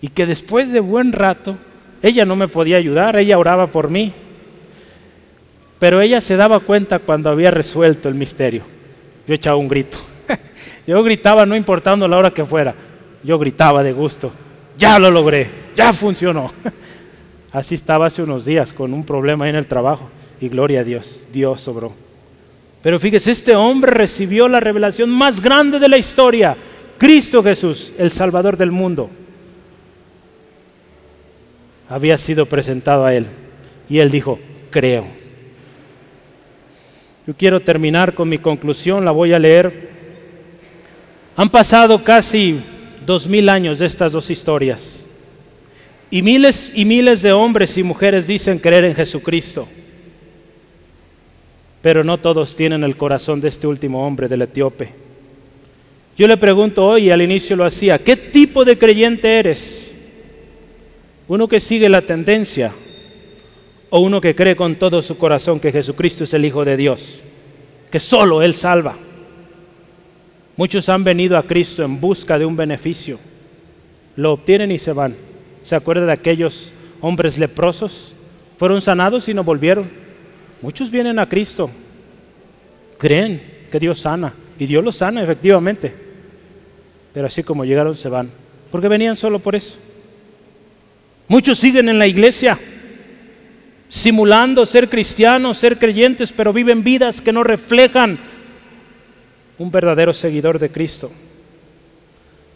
[0.00, 1.58] y que después de buen rato,
[2.02, 4.14] ella no me podía ayudar, ella oraba por mí,
[5.78, 8.62] pero ella se daba cuenta cuando había resuelto el misterio.
[9.26, 9.98] Yo echaba un grito.
[10.86, 12.74] Yo gritaba no importando la hora que fuera.
[13.22, 14.32] Yo gritaba de gusto.
[14.78, 16.52] Ya lo logré, ya funcionó.
[17.52, 20.10] Así estaba hace unos días con un problema en el trabajo.
[20.40, 21.92] Y gloria a Dios, Dios sobró.
[22.82, 26.56] Pero fíjese, este hombre recibió la revelación más grande de la historia.
[26.98, 29.10] Cristo Jesús, el Salvador del mundo,
[31.88, 33.26] había sido presentado a él.
[33.88, 34.38] Y él dijo,
[34.70, 35.15] creo.
[37.26, 39.90] Yo quiero terminar con mi conclusión, la voy a leer.
[41.34, 42.60] Han pasado casi
[43.04, 45.02] dos mil años de estas dos historias.
[46.08, 49.66] Y miles y miles de hombres y mujeres dicen creer en Jesucristo.
[51.82, 54.90] Pero no todos tienen el corazón de este último hombre del etíope.
[56.16, 59.86] Yo le pregunto hoy, y al inicio lo hacía, ¿qué tipo de creyente eres?
[61.26, 62.72] ¿Uno que sigue la tendencia
[63.90, 67.20] o uno que cree con todo su corazón que Jesucristo es el Hijo de Dios,
[67.90, 68.96] que solo Él salva?
[70.56, 73.18] Muchos han venido a Cristo en busca de un beneficio,
[74.16, 75.14] lo obtienen y se van.
[75.64, 78.14] ¿Se acuerda de aquellos hombres leprosos?
[78.58, 79.90] Fueron sanados y no volvieron.
[80.62, 81.70] Muchos vienen a Cristo,
[82.96, 85.92] creen que Dios sana y Dios los sana efectivamente,
[87.12, 88.30] pero así como llegaron se van,
[88.70, 89.76] porque venían solo por eso.
[91.28, 92.58] Muchos siguen en la iglesia,
[93.88, 98.18] simulando ser cristianos, ser creyentes, pero viven vidas que no reflejan
[99.58, 101.10] un verdadero seguidor de Cristo.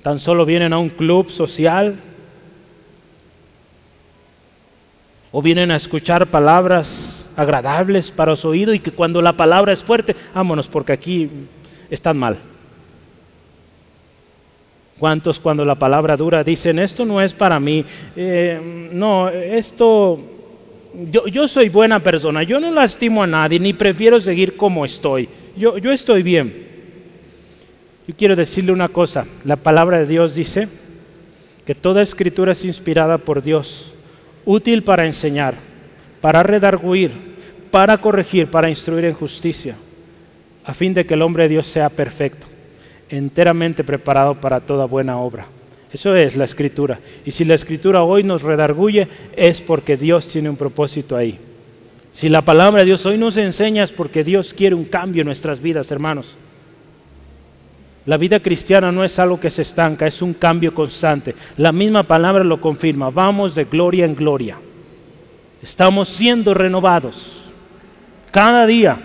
[0.02, 1.96] Tan solo vienen a un club social
[5.32, 9.84] o vienen a escuchar palabras agradables para su oído y que cuando la palabra es
[9.84, 11.30] fuerte, vámonos porque aquí
[11.90, 12.38] están mal.
[14.98, 17.84] ¿Cuántos cuando la palabra dura dicen, esto no es para mí?
[18.16, 20.20] Eh, no, esto,
[20.93, 25.28] yo, soy buena persona, yo no lastimo a nadie, ni prefiero seguir como estoy.
[25.57, 26.68] Yo, yo estoy bien.
[28.07, 30.68] Yo quiero decirle una cosa, la palabra de Dios dice
[31.64, 33.95] que toda escritura es inspirada por Dios,
[34.45, 35.55] útil para enseñar,
[36.20, 37.12] para redarguir,
[37.70, 39.76] para corregir, para instruir en justicia,
[40.64, 42.47] a fin de que el hombre de Dios sea perfecto,
[43.09, 45.47] enteramente preparado para toda buena obra.
[45.93, 47.01] Eso es la escritura.
[47.24, 51.38] Y si la escritura hoy nos redarguye, es porque Dios tiene un propósito ahí.
[52.12, 55.26] Si la palabra de Dios hoy nos enseña, es porque Dios quiere un cambio en
[55.26, 56.36] nuestras vidas, hermanos.
[58.07, 61.34] La vida cristiana no es algo que se estanca, es un cambio constante.
[61.57, 63.11] La misma palabra lo confirma.
[63.11, 64.59] Vamos de gloria en gloria.
[65.62, 67.51] Estamos siendo renovados
[68.30, 68.99] cada día.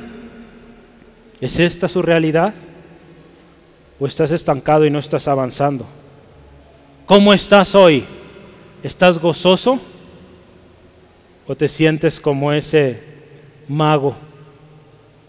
[1.42, 2.54] ¿Es esta su realidad?
[4.00, 5.86] ¿O estás estancado y no estás avanzando?
[7.06, 8.04] ¿Cómo estás hoy?
[8.82, 9.80] ¿Estás gozoso?
[11.46, 13.00] ¿O te sientes como ese
[13.68, 14.16] mago,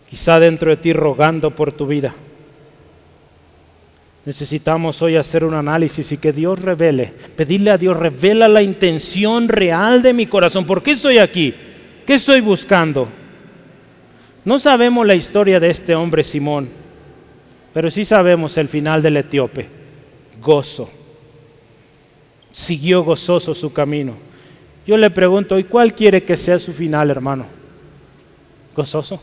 [0.09, 2.15] quizá dentro de ti rogando por tu vida?
[4.25, 9.47] Necesitamos hoy hacer un análisis y que Dios revele, pedirle a Dios, revela la intención
[9.47, 10.65] real de mi corazón.
[10.65, 11.55] ¿Por qué estoy aquí?
[12.07, 13.07] ¿Qué estoy buscando?
[14.47, 16.71] No sabemos la historia de este hombre Simón,
[17.75, 19.69] pero sí sabemos el final del etíope.
[20.41, 20.96] Gozo.
[22.57, 24.15] Siguió gozoso su camino.
[24.87, 27.45] Yo le pregunto, ¿y cuál quiere que sea su final, hermano?
[28.75, 29.21] ¿Gozoso?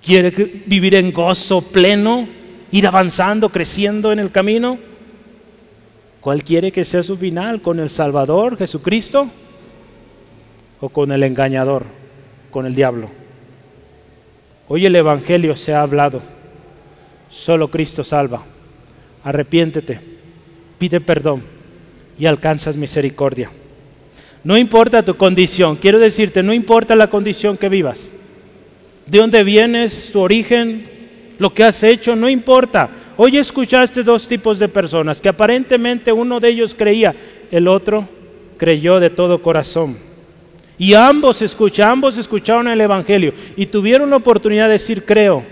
[0.00, 0.30] ¿Quiere
[0.66, 2.28] vivir en gozo pleno?
[2.70, 4.78] ir avanzando, creciendo en el camino?
[6.20, 7.60] ¿Cuál quiere que sea su final?
[7.60, 9.28] ¿Con el Salvador, Jesucristo?
[10.80, 11.86] ¿O con el engañador,
[12.52, 13.08] con el diablo?
[14.68, 16.22] Hoy el Evangelio se ha hablado.
[17.30, 18.44] Solo Cristo salva.
[19.24, 20.00] Arrepiéntete,
[20.78, 21.53] pide perdón
[22.18, 23.50] y alcanzas misericordia.
[24.42, 28.10] No importa tu condición, quiero decirte, no importa la condición que vivas,
[29.06, 30.86] de dónde vienes, tu origen,
[31.38, 32.90] lo que has hecho, no importa.
[33.16, 37.14] Hoy escuchaste dos tipos de personas, que aparentemente uno de ellos creía,
[37.50, 38.08] el otro
[38.58, 39.96] creyó de todo corazón.
[40.76, 45.44] Y ambos escuchan, ambos escucharon el Evangelio y tuvieron la oportunidad de decir creo.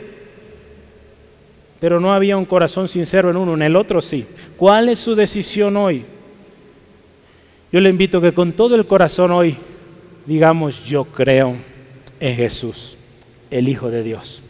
[1.81, 4.27] Pero no había un corazón sincero en uno, en el otro sí.
[4.57, 6.05] ¿Cuál es su decisión hoy?
[7.73, 9.57] Yo le invito que con todo el corazón hoy
[10.27, 11.57] digamos yo creo
[12.21, 12.97] en Jesús,
[13.51, 14.43] el Hijo de Dios.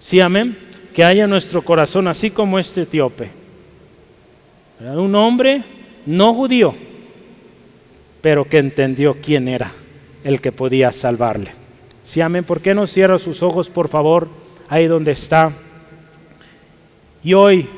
[0.00, 0.56] Sí, amén.
[0.94, 3.30] Que haya nuestro corazón así como este etíope.
[4.80, 5.64] Un hombre
[6.06, 6.74] no judío,
[8.20, 9.72] pero que entendió quién era
[10.22, 11.52] el que podía salvarle.
[12.04, 12.44] Sí, amén.
[12.44, 14.28] ¿Por qué no cierra sus ojos, por favor,
[14.68, 15.52] ahí donde está?
[17.22, 17.68] Y hoy,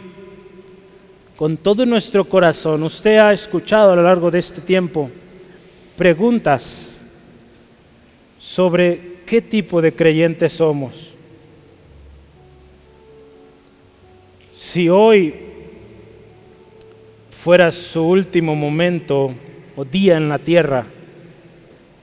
[1.36, 5.10] con todo nuestro corazón, usted ha escuchado a lo largo de este tiempo
[5.96, 6.98] preguntas
[8.40, 11.16] sobre qué tipo de creyentes somos
[14.76, 15.32] si hoy
[17.30, 19.32] fuera su último momento
[19.74, 20.84] o día en la tierra,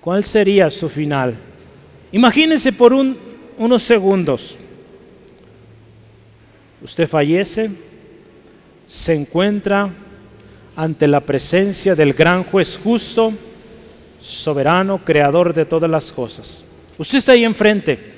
[0.02, 1.36] ¿cuál sería su final?
[2.12, 4.58] Imagínense por unos segundos.
[6.82, 7.70] Usted fallece,
[8.94, 9.90] se encuentra
[10.76, 13.34] ante la presencia del gran juez justo,
[14.22, 16.64] soberano, creador de todas las cosas.
[16.98, 18.14] Usted está ahí enfrente.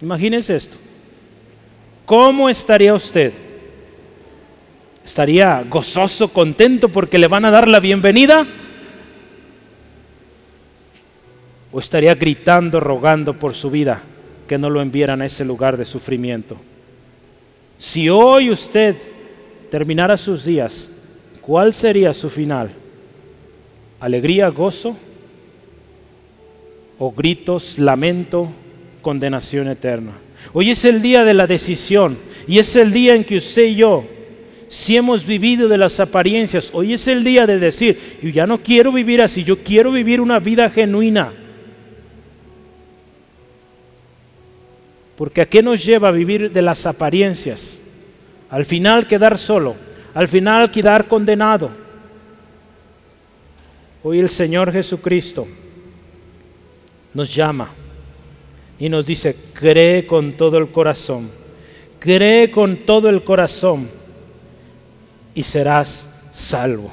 [0.00, 0.76] Imagínense esto.
[2.06, 3.32] ¿Cómo estaría usted?
[5.04, 8.46] ¿Estaría gozoso, contento porque le van a dar la bienvenida?
[11.70, 14.02] ¿O estaría gritando, rogando por su vida
[14.48, 16.56] que no lo enviaran a ese lugar de sufrimiento?
[17.78, 18.96] Si hoy usted
[19.72, 20.90] terminara sus días,
[21.40, 22.68] ¿cuál sería su final?
[24.00, 24.98] ¿Alegría, gozo?
[26.98, 28.52] ¿O gritos, lamento,
[29.00, 30.12] condenación eterna?
[30.52, 33.76] Hoy es el día de la decisión y es el día en que usted y
[33.76, 34.04] yo,
[34.68, 38.62] si hemos vivido de las apariencias, hoy es el día de decir, yo ya no
[38.62, 41.32] quiero vivir así, yo quiero vivir una vida genuina.
[45.16, 47.78] Porque ¿a qué nos lleva a vivir de las apariencias?
[48.52, 49.76] Al final quedar solo,
[50.12, 51.70] al final quedar condenado.
[54.02, 55.48] Hoy el Señor Jesucristo
[57.14, 57.70] nos llama
[58.78, 61.30] y nos dice, cree con todo el corazón,
[61.98, 63.88] cree con todo el corazón
[65.34, 66.92] y serás salvo.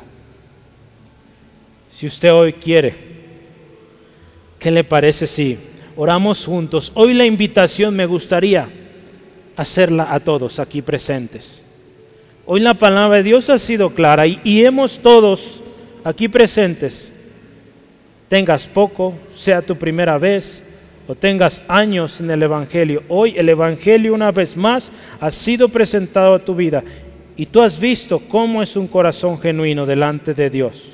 [1.91, 2.95] Si usted hoy quiere,
[4.57, 5.59] ¿qué le parece si
[5.97, 6.93] oramos juntos?
[6.95, 8.78] Hoy la invitación me gustaría
[9.59, 11.61] hacerla a todos aquí presentes.
[12.45, 15.61] Hoy la palabra de Dios ha sido clara y, y hemos todos
[16.01, 17.11] aquí presentes,
[18.29, 20.63] tengas poco, sea tu primera vez,
[21.09, 26.35] o tengas años en el Evangelio, hoy el Evangelio una vez más ha sido presentado
[26.35, 26.81] a tu vida
[27.35, 30.93] y tú has visto cómo es un corazón genuino delante de Dios.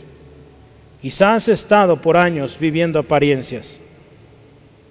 [1.03, 3.80] Quizás has estado por años viviendo apariencias.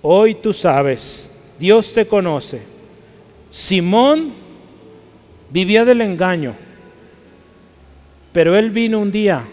[0.00, 2.73] Hoy tú sabes, Dios te conoce.
[3.54, 4.32] Simón
[5.48, 6.56] vivía del engaño,
[8.32, 9.44] pero él vino un día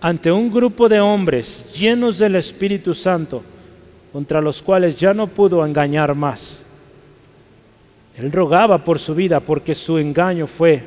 [0.00, 3.42] ante un grupo de hombres llenos del Espíritu Santo
[4.14, 6.62] contra los cuales ya no pudo engañar más.
[8.16, 10.82] Él rogaba por su vida porque su engaño fue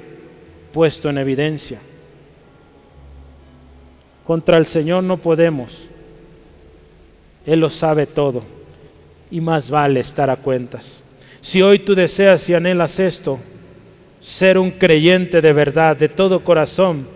[0.74, 1.80] puesto en evidencia.
[4.26, 5.86] Contra el Señor no podemos.
[7.46, 8.42] Él lo sabe todo
[9.30, 11.04] y más vale estar a cuentas.
[11.42, 13.40] Si hoy tú deseas y anhelas esto,
[14.22, 17.08] ser un creyente de verdad, de todo corazón,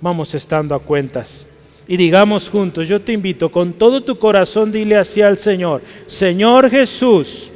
[0.00, 1.46] vamos estando a cuentas
[1.86, 6.70] y digamos juntos, yo te invito con todo tu corazón, dile así al Señor, Señor
[6.70, 7.50] Jesús,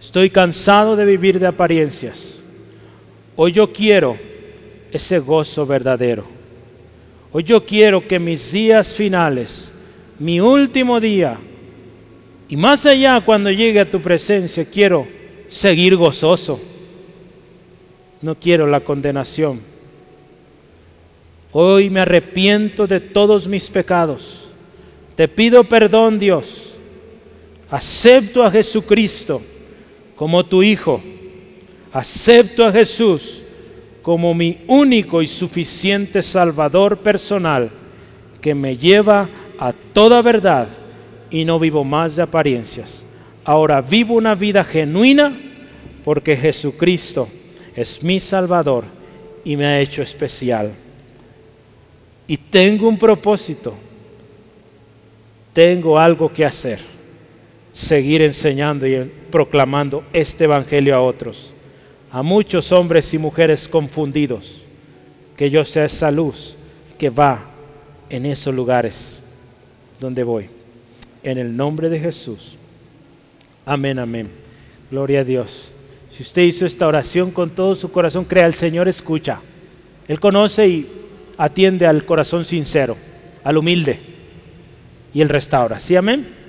[0.00, 2.40] estoy cansado de vivir de apariencias.
[3.34, 4.16] Hoy yo quiero
[4.90, 6.24] ese gozo verdadero.
[7.32, 9.72] Hoy yo quiero que mis días finales,
[10.18, 11.38] mi último día,
[12.52, 15.08] y más allá cuando llegue a tu presencia, quiero
[15.48, 16.60] seguir gozoso.
[18.20, 19.62] No quiero la condenación
[21.50, 24.50] Hoy me arrepiento de todos mis pecados.
[25.16, 26.74] Te pido perdón, Dios.
[27.70, 29.40] Acepto a Jesucristo
[30.14, 31.00] como tu Hijo.
[31.90, 33.42] Acepto a Jesús
[34.02, 37.70] como mi único y suficiente Salvador personal
[38.42, 40.68] que me lleva a toda verdad
[41.32, 43.04] y no vivo más de apariencias.
[43.44, 45.36] Ahora vivo una vida genuina
[46.04, 47.28] porque Jesucristo
[47.74, 48.84] es mi Salvador
[49.42, 50.72] y me ha hecho especial.
[52.28, 53.74] Y tengo un propósito.
[55.52, 56.80] Tengo algo que hacer.
[57.72, 61.52] Seguir enseñando y proclamando este Evangelio a otros.
[62.10, 64.62] A muchos hombres y mujeres confundidos.
[65.36, 66.56] Que yo sea esa luz
[66.98, 67.42] que va
[68.08, 69.18] en esos lugares
[69.98, 70.61] donde voy.
[71.22, 72.56] En el nombre de Jesús.
[73.64, 74.28] Amén, amén.
[74.90, 75.70] Gloria a Dios.
[76.10, 79.40] Si usted hizo esta oración con todo su corazón, crea, el Señor escucha.
[80.08, 80.88] Él conoce y
[81.38, 82.96] atiende al corazón sincero,
[83.44, 83.98] al humilde,
[85.14, 85.80] y Él restaura.
[85.80, 86.41] ¿Sí, amén?